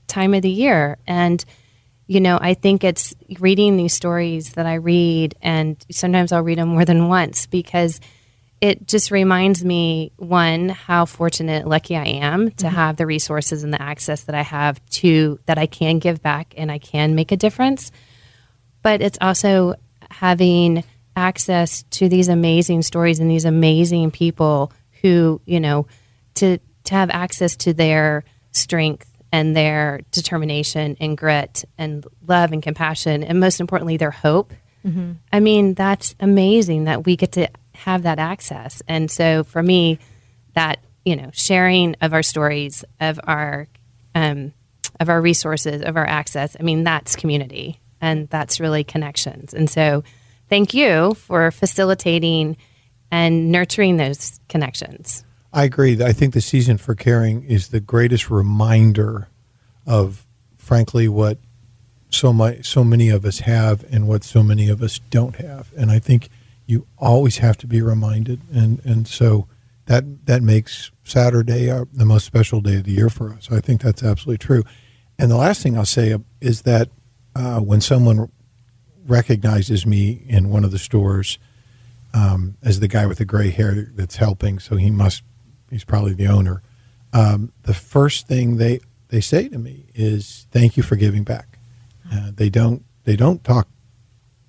time 0.08 0.34
of 0.34 0.42
the 0.42 0.50
year. 0.50 0.98
And, 1.08 1.44
you 2.08 2.20
know, 2.20 2.38
I 2.40 2.54
think 2.54 2.84
it's 2.84 3.16
reading 3.40 3.78
these 3.78 3.94
stories 3.94 4.54
that 4.54 4.66
I 4.66 4.76
read, 4.76 5.36
and 5.42 5.84
sometimes 5.92 6.32
I'll 6.32 6.44
read 6.44 6.60
them 6.60 6.70
more 6.70 6.86
than 6.86 7.08
once 7.08 7.48
because 7.48 8.00
it 8.62 8.88
just 8.88 9.12
reminds 9.12 9.66
me 9.66 10.12
one 10.18 10.70
how 10.70 11.06
fortunate 11.06 11.68
lucky 11.68 11.96
i 11.96 12.06
am 12.06 12.52
to 12.52 12.66
Mm-hmm. 12.66 12.76
have 12.76 12.96
the 12.96 13.06
resources 13.06 13.64
and 13.64 13.74
the 13.74 13.82
access 13.82 14.24
that 14.24 14.34
i 14.36 14.42
have 14.42 14.84
to 14.90 15.40
that 15.46 15.58
i 15.58 15.66
can 15.66 16.00
give 16.00 16.22
back 16.22 16.54
and 16.58 16.72
i 16.72 16.80
can 16.80 17.16
make 17.16 17.32
a 17.32 17.38
difference 17.38 17.92
but 18.82 19.02
it's 19.02 19.18
also 19.20 19.76
having 20.10 20.84
access 21.16 21.84
to 21.92 22.08
these 22.08 22.28
amazing 22.28 22.82
stories 22.82 23.20
and 23.20 23.30
these 23.30 23.46
amazing 23.46 24.10
people 24.10 24.72
who 25.02 25.42
you 25.46 25.60
know 25.60 25.86
to 26.36 26.58
to 26.86 26.94
have 26.94 27.10
access 27.10 27.56
to 27.58 27.74
their 27.74 28.24
strength 28.52 29.12
and 29.36 29.56
their 29.56 30.02
determination 30.12 30.96
and 31.00 31.18
grit 31.18 31.66
and 31.78 32.06
love 32.26 32.52
and 32.52 32.64
compassion 32.64 33.24
and 33.24 33.40
most 33.40 33.60
importantly 33.60 33.98
their 33.98 34.12
hope 34.12 34.54
I 35.34 35.40
mean, 35.40 35.74
that's 35.74 36.16
amazing 36.20 36.84
that 36.84 37.06
we 37.06 37.16
get 37.16 37.32
to 37.34 37.50
have 37.74 38.04
that 38.04 38.20
access. 38.20 38.84
And 38.88 39.10
so 39.10 39.44
for 39.44 39.64
me, 39.64 40.00
that, 40.54 40.80
you 41.04 41.16
know, 41.16 41.32
sharing 41.34 41.96
of 42.02 42.14
our 42.14 42.24
stories, 42.24 42.86
of 43.00 43.20
our 43.24 43.68
um, 44.14 44.54
of 45.00 45.10
our 45.10 45.20
resources, 45.22 45.82
of 45.82 45.98
our 45.98 46.06
access, 46.06 46.56
I 46.58 46.64
mean, 46.64 46.84
that's 46.84 47.16
community 47.16 47.82
and 48.00 48.30
that's 48.30 48.60
really 48.60 48.84
connections. 48.84 49.54
And 49.54 49.70
so 49.70 50.04
thank 50.50 50.74
you 50.74 51.16
for 51.16 51.52
facilitating 51.52 52.56
and 53.12 53.52
nurturing 53.52 53.98
those 53.98 54.40
connections. 54.48 55.25
I 55.56 55.64
agree. 55.64 56.04
I 56.04 56.12
think 56.12 56.34
the 56.34 56.42
season 56.42 56.78
for 56.78 56.96
caring 56.96 57.44
is 57.44 57.70
the 57.70 57.80
greatest 57.80 58.30
reminder 58.30 59.30
of, 59.88 60.26
frankly, 60.58 61.08
what 61.08 61.38
so 62.10 62.34
my 62.34 62.60
so 62.60 62.84
many 62.84 63.08
of 63.08 63.24
us 63.24 63.40
have 63.40 63.86
and 63.90 64.06
what 64.06 64.26
so 64.26 64.44
many 64.44 64.68
of 64.70 64.82
us 64.82 65.00
don't 65.10 65.38
have. 65.38 65.72
And 65.78 65.92
I 65.92 66.00
think 66.00 66.28
you 66.66 66.88
always 66.98 67.38
have 67.38 67.58
to 67.60 67.68
be 67.68 67.82
reminded. 67.82 68.42
And 68.54 68.84
and 68.84 69.08
so 69.08 69.48
that 69.86 70.26
that 70.26 70.44
makes 70.44 70.92
Saturday 71.06 71.72
our, 71.72 71.88
the 71.94 72.06
most 72.06 72.26
special 72.26 72.60
day 72.60 72.76
of 72.76 72.84
the 72.84 72.92
year 72.92 73.10
for 73.10 73.32
us. 73.32 73.50
I 73.50 73.62
think 73.62 73.82
that's 73.82 74.04
absolutely 74.04 74.46
true. 74.46 74.64
And 75.18 75.32
the 75.32 75.38
last 75.38 75.64
thing 75.64 75.78
I'll 75.78 75.86
say 75.86 76.18
is 76.42 76.64
that 76.64 76.90
uh, 77.34 77.62
when 77.62 77.80
someone 77.80 78.30
recognizes 79.08 79.86
me 79.86 80.26
in 80.28 80.50
one 80.50 80.66
of 80.66 80.72
the 80.72 80.80
stores 80.80 81.38
um, 82.14 82.58
as 82.62 82.82
the 82.82 82.90
guy 82.90 83.06
with 83.06 83.20
the 83.20 83.26
gray 83.26 83.52
hair 83.52 83.90
that's 83.96 84.18
helping, 84.18 84.60
so 84.60 84.76
he 84.76 84.92
must 84.92 85.24
he's 85.70 85.84
probably 85.84 86.14
the 86.14 86.28
owner. 86.28 86.62
Um, 87.14 87.52
the 87.64 87.74
first 87.74 88.28
thing 88.28 88.58
they 88.58 88.80
they 89.10 89.22
say 89.22 89.48
to 89.48 89.58
me 89.58 89.86
is 89.94 90.48
thank 90.52 90.76
you 90.78 90.84
for 90.84 90.96
giving 90.96 91.24
back. 91.24 91.58
Uh, 92.12 92.32
they 92.34 92.50
don't 92.50 92.84
they 93.06 93.16
don't 93.16 93.44
talk 93.44 93.68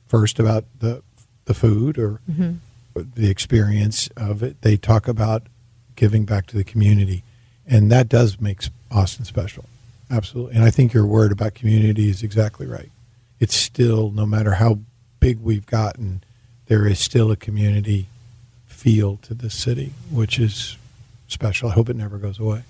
first 0.08 0.38
about 0.38 0.64
the 0.80 1.02
the 1.44 1.54
food 1.54 1.98
or 1.98 2.20
the 2.94 3.30
experience 3.30 4.08
of 4.16 4.42
it. 4.42 4.62
They 4.62 4.76
talk 4.76 5.06
about 5.06 5.44
giving 5.94 6.24
back 6.24 6.46
to 6.46 6.56
the 6.56 6.64
community, 6.64 7.22
and 7.66 7.90
that 7.92 8.08
does 8.08 8.40
make 8.40 8.62
Austin 8.90 9.24
special. 9.24 9.64
Absolutely, 10.10 10.54
and 10.56 10.64
I 10.64 10.70
think 10.70 10.92
your 10.92 11.06
word 11.06 11.32
about 11.32 11.54
community 11.54 12.08
is 12.08 12.22
exactly 12.22 12.66
right. 12.66 12.90
It's 13.38 13.54
still 13.54 14.10
no 14.10 14.26
matter 14.26 14.54
how 14.54 14.80
big 15.20 15.40
we've 15.40 15.66
gotten, 15.66 16.22
there 16.66 16.86
is 16.86 16.98
still 16.98 17.30
a 17.30 17.36
community 17.36 18.08
feel 18.64 19.16
to 19.18 19.34
the 19.34 19.50
city, 19.50 19.92
which 20.10 20.38
is 20.38 20.76
special. 21.26 21.68
I 21.70 21.72
hope 21.72 21.88
it 21.88 21.96
never 21.96 22.18
goes 22.18 22.38
away. 22.38 22.62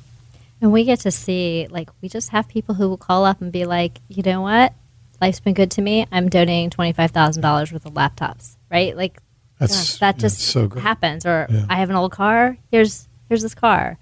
And 0.61 0.73
we 0.73 0.85
get 0.85 1.01
to 1.01 1.11
see, 1.11 1.67
like, 1.71 1.91
we 2.01 2.09
just 2.09 2.31
have 2.31 2.49
people 2.49 2.75
who 2.77 2.89
will 2.89 2.97
call 2.97 3.25
up 3.27 3.41
and 3.43 3.53
be 3.53 3.65
like, 3.67 3.99
you 4.09 4.23
know 4.23 4.41
what? 4.41 4.73
Life's 5.21 5.41
been 5.41 5.55
good 5.55 5.71
to 5.73 5.83
me. 5.83 6.07
I'm 6.11 6.29
donating 6.29 6.71
$25,000 6.71 7.73
worth 7.73 7.87
of 7.87 7.93
laptops, 7.95 8.57
right? 8.71 8.97
Like, 8.97 9.21
That's 9.59 9.99
that 9.99 10.19
just 10.19 10.39
so 10.41 10.69
happens. 10.69 11.25
Or 11.27 11.47
Yeah. 11.51 11.65
I 11.69 11.77
have 11.77 11.91
an 11.91 11.97
old 11.97 12.13
car. 12.13 12.57
Here's 12.71 13.09
here's 13.29 13.43
this 13.43 13.55
car. 13.55 13.99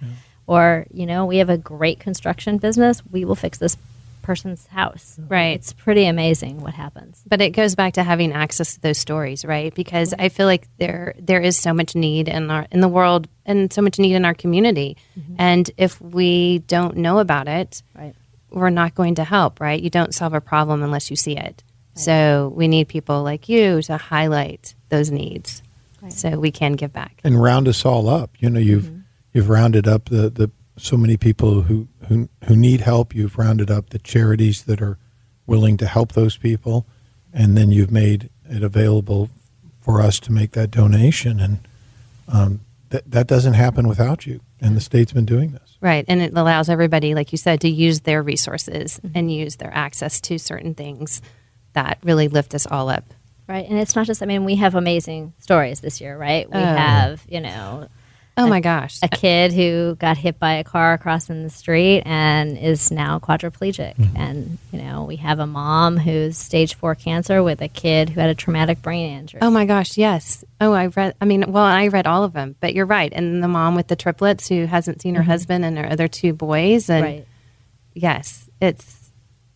Or 0.46 0.86
you 0.92 1.06
know, 1.06 1.24
we 1.24 1.38
have 1.38 1.48
a 1.48 1.56
great 1.56 2.00
construction 2.00 2.58
business. 2.58 3.02
We 3.10 3.24
will 3.24 3.36
fix 3.36 3.58
this 3.58 3.76
person's 4.24 4.66
house. 4.66 5.16
Mm-hmm. 5.20 5.32
Right. 5.32 5.54
It's 5.56 5.72
pretty 5.72 6.06
amazing 6.06 6.60
what 6.60 6.74
happens. 6.74 7.22
But 7.26 7.40
it 7.40 7.50
goes 7.50 7.76
back 7.76 7.92
to 7.94 8.02
having 8.02 8.32
access 8.32 8.74
to 8.74 8.80
those 8.80 8.98
stories, 8.98 9.44
right? 9.44 9.72
Because 9.72 10.10
mm-hmm. 10.10 10.22
I 10.22 10.28
feel 10.30 10.46
like 10.46 10.66
there 10.78 11.14
there 11.20 11.40
is 11.40 11.56
so 11.56 11.72
much 11.72 11.94
need 11.94 12.26
in 12.28 12.50
our 12.50 12.66
in 12.72 12.80
the 12.80 12.88
world 12.88 13.28
and 13.46 13.72
so 13.72 13.80
much 13.82 13.98
need 14.00 14.14
in 14.14 14.24
our 14.24 14.34
community. 14.34 14.96
Mm-hmm. 15.16 15.36
And 15.38 15.70
if 15.76 16.00
we 16.00 16.58
don't 16.66 16.96
know 16.96 17.20
about 17.20 17.46
it, 17.46 17.82
Right. 17.94 18.14
we're 18.50 18.70
not 18.70 18.94
going 18.96 19.14
to 19.16 19.24
help, 19.24 19.60
right? 19.60 19.80
You 19.80 19.90
don't 19.90 20.12
solve 20.14 20.34
a 20.34 20.40
problem 20.40 20.82
unless 20.82 21.10
you 21.10 21.16
see 21.16 21.36
it. 21.36 21.62
So 21.96 22.52
we 22.56 22.66
need 22.66 22.88
people 22.88 23.22
like 23.22 23.48
you 23.48 23.80
to 23.82 23.96
highlight 23.96 24.74
those 24.88 25.12
needs 25.12 25.62
so 26.08 26.38
we 26.40 26.50
can 26.50 26.72
give 26.72 26.92
back. 26.92 27.20
and 27.22 27.40
round 27.40 27.68
us 27.68 27.84
all 27.84 28.08
up. 28.08 28.30
You 28.40 28.50
know, 28.50 28.58
you've 28.60 28.90
you've 29.32 29.48
rounded 29.48 29.86
up 29.86 30.06
the, 30.06 30.28
the 30.28 30.50
so 30.76 30.96
many 30.96 31.16
people 31.16 31.62
who, 31.62 31.86
who 32.08 32.28
who 32.46 32.56
need 32.56 32.80
help. 32.80 33.14
You've 33.14 33.36
rounded 33.38 33.70
up 33.70 33.90
the 33.90 33.98
charities 33.98 34.64
that 34.64 34.80
are 34.82 34.98
willing 35.46 35.76
to 35.78 35.86
help 35.86 36.12
those 36.12 36.36
people, 36.36 36.86
and 37.32 37.56
then 37.56 37.70
you've 37.70 37.90
made 37.92 38.30
it 38.48 38.62
available 38.62 39.30
for 39.80 40.00
us 40.00 40.18
to 40.20 40.32
make 40.32 40.52
that 40.52 40.70
donation. 40.70 41.40
And 41.40 41.58
um, 42.28 42.60
that 42.90 43.10
that 43.10 43.26
doesn't 43.26 43.54
happen 43.54 43.86
without 43.88 44.26
you. 44.26 44.40
And 44.60 44.76
the 44.76 44.80
state's 44.80 45.12
been 45.12 45.26
doing 45.26 45.52
this. 45.52 45.76
Right. 45.82 46.06
And 46.08 46.22
it 46.22 46.32
allows 46.34 46.70
everybody, 46.70 47.14
like 47.14 47.32
you 47.32 47.38
said, 47.38 47.60
to 47.60 47.68
use 47.68 48.00
their 48.00 48.22
resources 48.22 48.98
and 49.14 49.30
use 49.30 49.56
their 49.56 49.74
access 49.74 50.20
to 50.22 50.38
certain 50.38 50.74
things 50.74 51.20
that 51.74 51.98
really 52.02 52.28
lift 52.28 52.54
us 52.54 52.66
all 52.66 52.88
up. 52.88 53.04
Right. 53.46 53.68
And 53.68 53.78
it's 53.78 53.94
not 53.94 54.06
just 54.06 54.22
I 54.22 54.26
mean, 54.26 54.44
we 54.46 54.56
have 54.56 54.74
amazing 54.74 55.34
stories 55.38 55.80
this 55.80 56.00
year, 56.00 56.16
right? 56.16 56.48
We 56.50 56.56
Oh. 56.58 56.64
have, 56.64 57.22
you 57.28 57.40
know, 57.42 57.88
Oh 58.36 58.48
my 58.48 58.60
gosh. 58.60 58.98
a 59.02 59.08
kid 59.08 59.52
who 59.52 59.94
got 59.94 60.16
hit 60.16 60.38
by 60.38 60.54
a 60.54 60.64
car 60.64 60.98
crossing 60.98 61.44
the 61.44 61.50
street 61.50 62.02
and 62.04 62.58
is 62.58 62.90
now 62.90 63.18
quadriplegic. 63.18 63.96
Mm-hmm. 63.96 64.16
And, 64.16 64.58
you 64.72 64.82
know, 64.82 65.04
we 65.04 65.16
have 65.16 65.38
a 65.38 65.46
mom 65.46 65.96
who's 65.96 66.36
stage 66.36 66.74
four 66.74 66.94
cancer 66.94 67.42
with 67.42 67.62
a 67.62 67.68
kid 67.68 68.08
who 68.08 68.20
had 68.20 68.30
a 68.30 68.34
traumatic 68.34 68.82
brain 68.82 69.18
injury. 69.18 69.40
Oh 69.42 69.50
my 69.50 69.66
gosh, 69.66 69.96
yes. 69.96 70.44
Oh, 70.60 70.72
I 70.72 70.86
read, 70.86 71.14
I 71.20 71.24
mean, 71.26 71.52
well, 71.52 71.64
I 71.64 71.88
read 71.88 72.06
all 72.06 72.24
of 72.24 72.32
them, 72.32 72.56
but 72.60 72.74
you're 72.74 72.86
right. 72.86 73.12
And 73.12 73.42
the 73.42 73.48
mom 73.48 73.76
with 73.76 73.86
the 73.86 73.96
triplets 73.96 74.48
who 74.48 74.66
hasn't 74.66 75.00
seen 75.00 75.14
her 75.14 75.20
mm-hmm. 75.20 75.30
husband 75.30 75.64
and 75.64 75.78
her 75.78 75.88
other 75.88 76.08
two 76.08 76.32
boys. 76.32 76.90
And 76.90 77.04
right. 77.04 77.26
yes, 77.94 78.48
it's, 78.60 79.10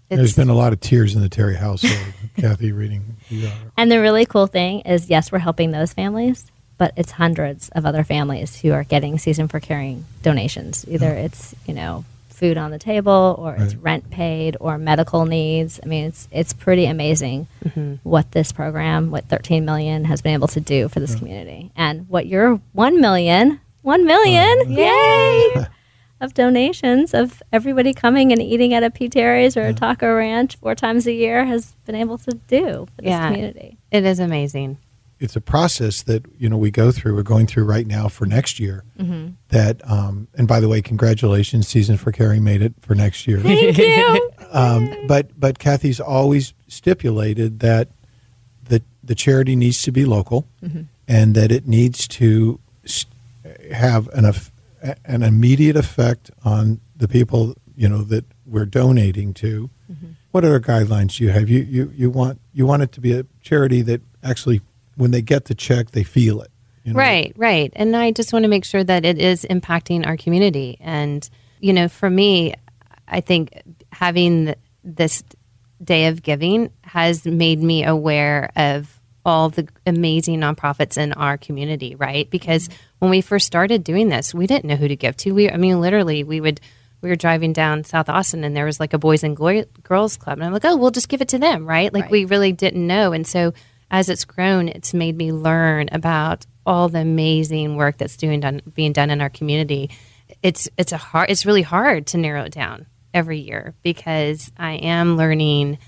There's 0.08 0.36
been 0.36 0.50
a 0.50 0.54
lot 0.54 0.72
of 0.72 0.80
tears 0.80 1.16
in 1.16 1.20
the 1.20 1.28
Terry 1.28 1.56
household. 1.56 1.98
Kathy 2.36 2.70
reading 2.70 3.16
the 3.28 3.46
article. 3.46 3.72
And 3.76 3.90
the 3.90 4.00
really 4.00 4.24
cool 4.24 4.46
thing 4.46 4.80
is, 4.80 5.10
yes, 5.10 5.32
we're 5.32 5.38
helping 5.38 5.72
those 5.72 5.92
families, 5.92 6.46
but 6.78 6.92
it's 6.96 7.12
hundreds 7.12 7.68
of 7.70 7.84
other 7.84 8.04
families 8.04 8.60
who 8.60 8.72
are 8.72 8.84
getting 8.84 9.18
season 9.18 9.48
for 9.48 9.60
caring 9.60 10.04
donations. 10.22 10.84
Either 10.88 11.10
mm. 11.10 11.24
it's 11.24 11.54
you 11.66 11.74
know 11.74 12.04
food 12.38 12.56
on 12.56 12.70
the 12.70 12.78
table, 12.78 13.34
or 13.38 13.56
it's 13.56 13.74
rent 13.74 14.10
paid, 14.10 14.56
or 14.60 14.78
medical 14.78 15.26
needs. 15.26 15.80
I 15.82 15.86
mean, 15.86 16.04
it's 16.06 16.28
it's 16.30 16.52
pretty 16.52 16.86
amazing 16.86 17.48
mm-hmm. 17.64 17.96
what 18.08 18.30
this 18.30 18.52
program, 18.52 19.10
what 19.10 19.24
13 19.24 19.64
million 19.64 20.04
has 20.04 20.22
been 20.22 20.32
able 20.32 20.48
to 20.48 20.60
do 20.60 20.88
for 20.88 21.00
this 21.00 21.14
community, 21.16 21.72
and 21.76 22.08
what 22.08 22.26
your 22.26 22.60
one 22.72 23.00
million, 23.00 23.60
one 23.82 24.06
million, 24.06 24.70
yay! 24.72 25.66
Of 26.20 26.34
donations 26.34 27.14
of 27.14 27.40
everybody 27.52 27.94
coming 27.94 28.32
and 28.32 28.42
eating 28.42 28.74
at 28.74 28.82
a 28.82 28.90
P. 28.90 29.08
Terry's 29.08 29.56
or 29.56 29.62
a 29.62 29.72
Taco 29.72 30.12
Ranch 30.16 30.56
four 30.56 30.74
times 30.74 31.06
a 31.06 31.12
year 31.12 31.44
has 31.44 31.76
been 31.86 31.94
able 31.94 32.18
to 32.18 32.32
do 32.48 32.88
for 32.96 33.02
this 33.02 33.10
Yeah. 33.10 33.28
community. 33.28 33.78
it 33.92 34.04
is 34.04 34.18
amazing. 34.18 34.78
It's 35.20 35.37
a 35.37 35.40
process 35.40 36.02
that 36.02 36.24
you 36.38 36.48
know 36.48 36.57
we 36.57 36.70
go 36.70 36.92
through. 36.92 37.14
We're 37.14 37.22
going 37.22 37.46
through 37.46 37.64
right 37.64 37.87
now 37.87 38.09
for 38.09 38.26
next 38.26 38.61
year. 38.61 38.85
That 39.48 39.81
um, 39.90 40.28
and 40.35 40.46
by 40.46 40.61
the 40.61 40.68
way, 40.68 40.83
congratulations, 40.83 41.66
season 41.68 41.96
for 41.96 42.12
caring 42.12 42.44
made 42.44 42.62
it 42.62 42.74
for 42.81 42.94
next 42.94 43.26
year. 43.26 43.40
Thank 43.40 43.78
you. 43.78 44.31
um, 44.52 44.94
but 45.07 45.38
but 45.38 45.59
Kathy's 45.59 46.00
always 46.00 46.54
stipulated 46.68 47.61
that 47.61 47.88
the 48.68 48.83
the 49.02 49.14
charity 49.14 49.57
needs 49.57 49.83
to 49.83 49.92
be 49.92 50.04
local, 50.04 50.46
and 51.07 51.35
that 51.35 51.50
it 51.50 51.66
needs 51.66 52.07
to 52.09 52.61
have 53.72 54.09
an 54.09 54.31
an 55.04 55.22
immediate 55.22 55.76
effect 55.76 56.31
on 56.44 56.81
the 56.96 57.09
people 57.09 57.54
you 57.76 57.88
know 57.88 58.02
that 58.02 58.24
we're 58.46 58.66
donating 58.66 59.35
to. 59.35 59.70
What 60.31 60.44
other 60.44 60.61
guidelines 60.61 61.16
do 61.16 61.24
you 61.24 61.31
have? 61.31 61.48
You, 61.48 61.61
you 61.61 61.92
you 61.94 62.11
want 62.11 62.40
you 62.52 62.66
want 62.66 62.83
it 62.83 62.92
to 62.92 63.00
be 63.00 63.18
a 63.18 63.24
charity 63.40 63.81
that 63.83 64.02
actually, 64.22 64.61
when 64.98 65.12
they 65.12 65.22
get 65.22 65.46
the 65.46 65.54
check, 65.54 65.92
they 65.92 66.04
feel 66.04 66.42
it. 66.42 66.50
You 66.84 66.92
know? 66.92 66.98
Right, 66.98 67.32
right. 67.37 67.72
And 67.76 67.96
I 67.96 68.11
just 68.11 68.32
want 68.32 68.42
to 68.42 68.48
make 68.48 68.64
sure 68.64 68.84
that 68.84 69.04
it 69.04 69.18
is 69.18 69.46
impacting 69.48 70.06
our 70.06 70.16
community. 70.16 70.76
And, 70.80 71.28
you 71.61 71.72
know, 71.72 71.88
for 71.88 72.11
me, 72.11 72.54
I 73.06 73.20
think 73.20 73.62
having 73.92 74.54
this 74.84 75.22
day 75.82 76.06
of 76.06 76.22
giving 76.22 76.70
has 76.82 77.24
made 77.24 77.62
me 77.62 77.84
aware 77.84 78.50
of 78.56 79.00
all 79.24 79.50
the 79.50 79.68
amazing 79.87 80.40
nonprofits 80.40 80.96
in 80.96 81.12
our 81.12 81.37
community, 81.37 81.94
right? 81.94 82.28
Because 82.30 82.68
mm-hmm. 82.68 82.82
when 83.00 83.11
we 83.11 83.20
first 83.20 83.46
started 83.46 83.84
doing 83.84 84.08
this, 84.08 84.34
we 84.34 84.46
didn't 84.46 84.64
know 84.64 84.76
who 84.76 84.88
to 84.88 84.96
give 84.96 85.16
to. 85.18 85.32
We, 85.32 85.50
I 85.50 85.56
mean, 85.56 85.80
literally, 85.80 86.24
we 86.24 86.40
would 86.40 86.61
we 87.00 87.11
were 87.11 87.16
driving 87.16 87.52
down 87.52 87.84
South 87.84 88.08
Austin 88.08 88.42
and 88.42 88.56
there 88.56 88.64
was 88.64 88.80
like 88.80 88.92
a 88.92 88.98
boys 88.98 89.22
and 89.22 89.37
Glo- 89.37 89.64
girls 89.84 90.16
club, 90.16 90.38
and 90.38 90.44
I'm 90.44 90.52
like, 90.52 90.64
oh, 90.64 90.76
we'll 90.76 90.90
just 90.90 91.08
give 91.08 91.20
it 91.20 91.28
to 91.28 91.38
them, 91.38 91.64
right? 91.64 91.92
Like 91.92 92.04
Right. 92.04 92.11
we 92.11 92.24
really 92.24 92.52
didn't 92.52 92.84
know, 92.84 93.12
and 93.12 93.26
so 93.26 93.52
as 93.90 94.09
it's 94.09 94.24
grown, 94.24 94.68
it's 94.68 94.92
made 94.94 95.16
me 95.16 95.33
learn 95.33 95.88
about 95.92 96.44
all 96.66 96.88
the 96.88 97.01
amazing 97.01 97.77
work 97.77 97.96
that's 97.96 98.16
doing 98.16 98.40
done 98.40 98.61
being 98.74 98.92
done 98.92 99.11
in 99.11 99.20
our 99.20 99.31
community. 99.31 99.90
It's 100.42 100.68
it's 100.77 100.92
a 100.92 100.98
hard 100.98 101.31
it's 101.31 101.46
really 101.46 101.62
hard 101.62 102.07
to 102.09 102.18
narrow 102.18 102.42
it 102.42 102.53
down 102.53 102.87
every 103.14 103.38
year 103.38 103.74
because 103.83 104.53
I 104.59 104.72
am 104.74 105.16
learning 105.16 105.79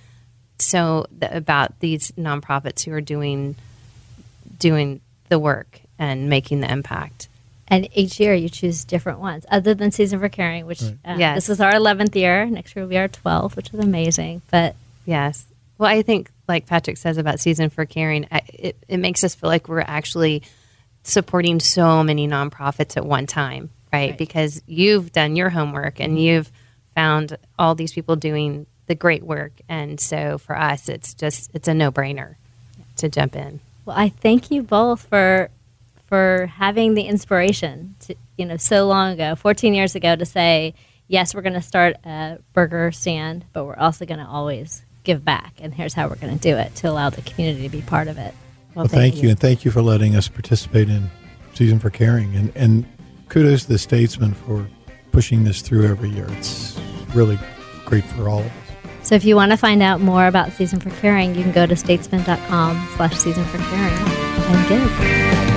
so 0.58 1.06
th- 1.20 1.32
about 1.32 1.78
these 1.80 2.10
nonprofits 2.12 2.84
who 2.84 2.92
are 2.92 3.00
doing 3.02 3.56
doing 4.58 5.00
the 5.28 5.38
work 5.38 5.80
and 5.98 6.28
making 6.28 6.60
the 6.60 6.70
impact. 6.70 7.28
And 7.68 7.88
each 7.96 8.18
year 8.18 8.34
you 8.34 8.48
choose 8.48 8.84
different 8.84 9.20
ones, 9.20 9.46
other 9.48 9.74
than 9.74 9.92
Season 9.92 10.18
for 10.18 10.28
Caring, 10.28 10.66
which 10.66 10.82
uh, 10.82 11.14
Yes. 11.18 11.36
this 11.36 11.48
is 11.50 11.60
our 11.60 11.72
11th 11.72 12.16
year. 12.16 12.44
Next 12.46 12.74
year 12.74 12.84
will 12.84 12.90
be 12.90 12.98
our 12.98 13.06
12th, 13.08 13.54
which 13.54 13.72
is 13.72 13.78
amazing. 13.78 14.42
But 14.50 14.74
Yes. 15.06 15.46
Well, 15.78 15.88
I 15.88 16.02
think, 16.02 16.30
like 16.50 16.66
Patrick 16.66 16.96
says 16.96 17.16
about 17.16 17.40
Season 17.40 17.70
for 17.70 17.86
Caring, 17.86 18.26
it, 18.30 18.76
it 18.88 18.98
makes 18.98 19.24
us 19.24 19.34
feel 19.34 19.48
like 19.48 19.68
we're 19.68 19.80
actually 19.80 20.42
supporting 21.02 21.60
so 21.60 22.02
many 22.02 22.28
nonprofits 22.28 22.96
at 22.96 23.04
one 23.04 23.26
time, 23.26 23.70
right? 23.92 24.10
Right. 24.10 24.18
Because 24.18 24.62
you've 24.66 25.12
done 25.12 25.36
your 25.36 25.50
homework 25.50 26.00
and 26.00 26.12
mm-hmm. 26.12 26.22
you've 26.22 26.52
found 26.94 27.38
all 27.58 27.74
these 27.74 27.92
people 27.92 28.16
doing 28.16 28.66
the 28.86 28.94
great 28.94 29.22
work. 29.22 29.52
And 29.68 29.98
so 29.98 30.38
for 30.38 30.56
us, 30.56 30.88
it's 30.88 31.14
just, 31.14 31.50
it's 31.54 31.68
a 31.68 31.74
no 31.74 31.90
brainer 31.90 32.34
to 32.96 33.08
jump 33.08 33.36
in. 33.36 33.60
well, 33.84 33.96
I 33.96 34.08
thank 34.10 34.50
you 34.50 34.62
both 34.62 35.06
for 35.06 35.50
for 36.06 36.50
having 36.56 36.94
the 36.94 37.02
inspiration 37.02 37.94
to 38.00 38.16
you 38.36 38.44
know 38.44 38.56
so 38.56 38.88
long 38.88 39.12
ago, 39.12 39.36
14 39.36 39.74
years 39.74 39.94
ago, 39.94 40.16
to 40.16 40.26
say 40.26 40.74
yes, 41.06 41.34
we're 41.34 41.42
going 41.42 41.54
to 41.54 41.62
start 41.62 41.96
a 42.04 42.38
burger 42.52 42.92
stand, 42.92 43.44
but 43.52 43.64
we're 43.64 43.76
also 43.76 44.04
going 44.06 44.20
to 44.20 44.26
always 44.26 44.82
give 45.04 45.24
back, 45.24 45.54
and 45.58 45.74
here's 45.74 45.94
how 45.94 46.08
we're 46.08 46.16
going 46.16 46.36
to 46.36 46.40
do 46.40 46.56
it 46.56 46.74
to 46.76 46.90
allow 46.90 47.10
the 47.10 47.22
community 47.22 47.62
to 47.62 47.68
be 47.68 47.82
part 47.82 48.08
of 48.08 48.18
it. 48.18 48.34
Well, 48.74 48.86
thank, 48.86 49.22
you. 49.22 49.28
and 49.30 49.38
thank 49.38 49.64
you 49.64 49.70
for 49.70 49.82
letting 49.82 50.14
us 50.14 50.28
participate 50.28 50.88
in 50.88 51.10
Season 51.54 51.78
for 51.78 51.90
Caring, 51.90 52.34
and 52.36 52.52
and 52.54 52.86
kudos 53.28 53.62
to 53.62 53.68
the 53.68 53.78
statesman 53.78 54.34
for 54.34 54.68
pushing 55.12 55.44
this 55.44 55.60
through 55.62 55.86
every 55.86 56.10
year. 56.10 56.26
It's 56.30 56.80
really 57.14 57.38
great 57.84 58.04
for 58.04 58.28
all 58.28 58.40
of 58.40 58.46
us. 58.46 58.52
So 59.02 59.14
if 59.14 59.24
you 59.24 59.34
want 59.34 59.50
to 59.50 59.56
find 59.56 59.82
out 59.82 60.00
more 60.00 60.26
about 60.26 60.52
Season 60.52 60.78
for 60.78 60.90
Caring, 60.90 61.34
you 61.34 61.42
can 61.42 61.52
go 61.52 61.66
to 61.66 61.74
statesman.com 61.74 62.88
slash 62.96 63.16
season 63.16 63.44
for 63.44 63.58
caring 63.58 63.94
and 63.96 64.68
give. 64.68 65.49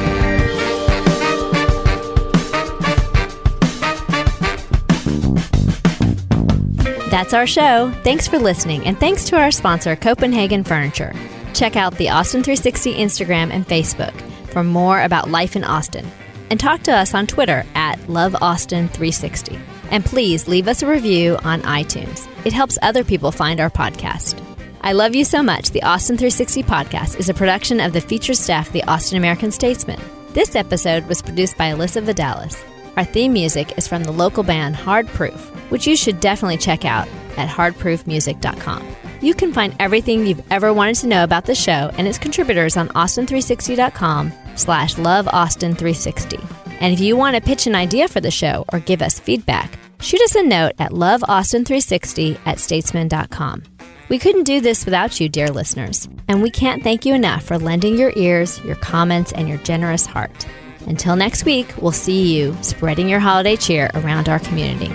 That's 7.13 7.35
our 7.35 7.45
show. 7.45 7.91
Thanks 8.03 8.27
for 8.27 8.39
listening, 8.39 8.87
and 8.87 8.99
thanks 8.99 9.25
to 9.25 9.37
our 9.37 9.51
sponsor, 9.51 9.95
Copenhagen 9.95 10.63
Furniture. 10.63 11.13
Check 11.53 11.75
out 11.75 11.93
the 11.99 12.09
Austin 12.09 12.41
360 12.41 12.95
Instagram 12.95 13.51
and 13.51 13.67
Facebook 13.67 14.19
for 14.47 14.63
more 14.63 14.99
about 14.99 15.29
life 15.29 15.55
in 15.55 15.63
Austin. 15.63 16.09
And 16.49 16.59
talk 16.59 16.81
to 16.81 16.91
us 16.91 17.13
on 17.13 17.27
Twitter 17.27 17.65
at 17.75 17.99
LoveAustin360. 18.07 19.61
And 19.91 20.03
please 20.03 20.47
leave 20.47 20.67
us 20.67 20.81
a 20.81 20.87
review 20.87 21.37
on 21.43 21.61
iTunes. 21.61 22.27
It 22.47 22.53
helps 22.53 22.79
other 22.81 23.03
people 23.03 23.31
find 23.31 23.59
our 23.59 23.69
podcast. 23.69 24.43
I 24.81 24.93
love 24.93 25.13
you 25.13 25.23
so 25.23 25.43
much. 25.43 25.69
The 25.69 25.83
Austin 25.83 26.17
360 26.17 26.63
podcast 26.63 27.19
is 27.19 27.29
a 27.29 27.35
production 27.35 27.79
of 27.79 27.93
the 27.93 28.01
featured 28.01 28.37
staff 28.37 28.71
the 28.71 28.83
Austin 28.85 29.19
American 29.19 29.51
Statesman. 29.51 30.01
This 30.29 30.55
episode 30.55 31.07
was 31.07 31.21
produced 31.21 31.59
by 31.59 31.73
Alyssa 31.73 32.03
Vidalis. 32.03 32.72
Our 32.95 33.03
theme 33.03 33.33
music 33.33 33.77
is 33.77 33.87
from 33.87 34.03
the 34.03 34.11
local 34.11 34.43
band 34.43 34.75
Hard 34.75 35.07
Proof, 35.07 35.49
which 35.71 35.87
you 35.87 35.95
should 35.95 36.19
definitely 36.19 36.57
check 36.57 36.85
out 36.85 37.07
at 37.37 37.49
hardproofmusic.com. 37.49 38.95
You 39.21 39.33
can 39.33 39.53
find 39.53 39.75
everything 39.79 40.27
you've 40.27 40.43
ever 40.51 40.73
wanted 40.73 40.95
to 40.97 41.07
know 41.07 41.23
about 41.23 41.45
the 41.45 41.55
show 41.55 41.89
and 41.97 42.07
its 42.07 42.19
contributors 42.19 42.77
on 42.77 42.89
austin360.com 42.89 44.31
slash 44.55 44.95
loveaustin360. 44.95 46.45
And 46.81 46.93
if 46.93 46.99
you 46.99 47.15
want 47.15 47.35
to 47.35 47.41
pitch 47.41 47.65
an 47.65 47.75
idea 47.75 48.07
for 48.07 48.19
the 48.19 48.29
show 48.29 48.65
or 48.73 48.79
give 48.79 49.01
us 49.01 49.19
feedback, 49.19 49.79
shoot 50.01 50.21
us 50.21 50.35
a 50.35 50.43
note 50.43 50.73
at 50.77 50.91
loveaustin360 50.91 52.39
at 52.45 52.59
statesman.com. 52.59 53.63
We 54.09 54.19
couldn't 54.19 54.43
do 54.43 54.61
this 54.61 54.85
without 54.85 55.19
you, 55.19 55.29
dear 55.29 55.47
listeners, 55.47 56.07
and 56.27 56.43
we 56.43 56.51
can't 56.51 56.83
thank 56.83 57.05
you 57.05 57.15
enough 57.15 57.43
for 57.43 57.57
lending 57.57 57.97
your 57.97 58.11
ears, 58.15 58.59
your 58.63 58.75
comments, 58.75 59.31
and 59.31 59.47
your 59.47 59.57
generous 59.59 60.05
heart. 60.05 60.45
Until 60.87 61.15
next 61.15 61.45
week, 61.45 61.73
we'll 61.81 61.91
see 61.91 62.35
you 62.35 62.55
spreading 62.61 63.09
your 63.09 63.19
holiday 63.19 63.55
cheer 63.55 63.89
around 63.95 64.29
our 64.29 64.39
community. 64.39 64.91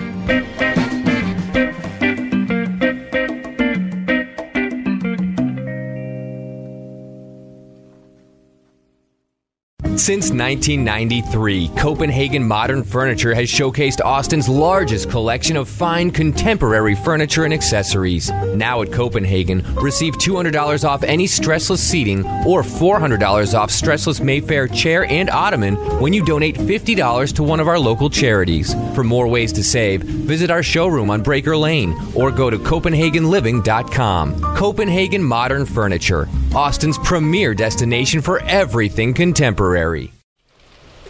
Since 9.99 10.31
1993, 10.31 11.71
Copenhagen 11.77 12.41
Modern 12.41 12.85
Furniture 12.85 13.35
has 13.35 13.49
showcased 13.49 13.99
Austin's 14.03 14.47
largest 14.47 15.09
collection 15.09 15.57
of 15.57 15.67
fine 15.67 16.09
contemporary 16.09 16.95
furniture 16.95 17.43
and 17.43 17.53
accessories. 17.53 18.31
Now 18.55 18.81
at 18.81 18.93
Copenhagen, 18.93 19.61
receive 19.75 20.13
$200 20.13 20.87
off 20.87 21.03
any 21.03 21.25
stressless 21.25 21.79
seating 21.79 22.25
or 22.47 22.63
$400 22.63 23.53
off 23.53 23.71
stressless 23.71 24.21
Mayfair 24.21 24.69
chair 24.69 25.03
and 25.03 25.29
ottoman 25.29 25.75
when 25.99 26.13
you 26.13 26.23
donate 26.23 26.55
$50 26.55 27.35
to 27.35 27.43
one 27.43 27.59
of 27.59 27.67
our 27.67 27.77
local 27.77 28.09
charities. 28.09 28.73
For 28.95 29.03
more 29.03 29.27
ways 29.27 29.51
to 29.51 29.63
save, 29.65 30.03
visit 30.03 30.49
our 30.49 30.63
showroom 30.63 31.09
on 31.09 31.21
Braker 31.21 31.59
Lane 31.59 31.93
or 32.15 32.31
go 32.31 32.49
to 32.49 32.57
CopenhagenLiving.com. 32.57 34.55
Copenhagen 34.55 35.21
Modern 35.21 35.65
Furniture, 35.65 36.29
Austin's 36.55 36.97
premier 36.97 37.53
destination 37.53 38.21
for 38.21 38.39
everything 38.41 39.13
contemporary. 39.13 40.11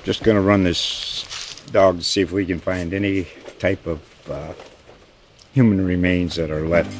Just 0.03 0.21
going 0.23 0.35
to 0.35 0.41
run 0.41 0.63
this 0.63 1.63
dog 1.71 1.97
to 1.99 2.03
see 2.03 2.19
if 2.21 2.31
we 2.31 2.45
can 2.45 2.59
find 2.59 2.93
any 2.93 3.25
type 3.57 3.87
of 3.87 4.01
uh, 4.29 4.53
human 5.53 5.85
remains 5.85 6.35
that 6.35 6.51
are 6.51 6.67
left. 6.67 6.93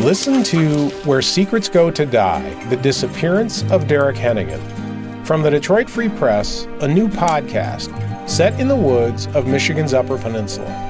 Listen 0.00 0.42
to 0.44 0.88
Where 1.04 1.20
Secrets 1.20 1.68
Go 1.68 1.90
to 1.90 2.06
Die 2.06 2.64
The 2.68 2.76
Disappearance 2.76 3.64
of 3.70 3.88
Derek 3.88 4.16
Hennigan. 4.16 4.60
From 5.26 5.42
the 5.42 5.50
Detroit 5.50 5.90
Free 5.90 6.08
Press, 6.08 6.66
a 6.80 6.88
new 6.88 7.08
podcast 7.08 7.90
set 8.28 8.58
in 8.60 8.68
the 8.68 8.76
woods 8.76 9.26
of 9.28 9.46
Michigan's 9.46 9.94
Upper 9.94 10.16
Peninsula. 10.16 10.89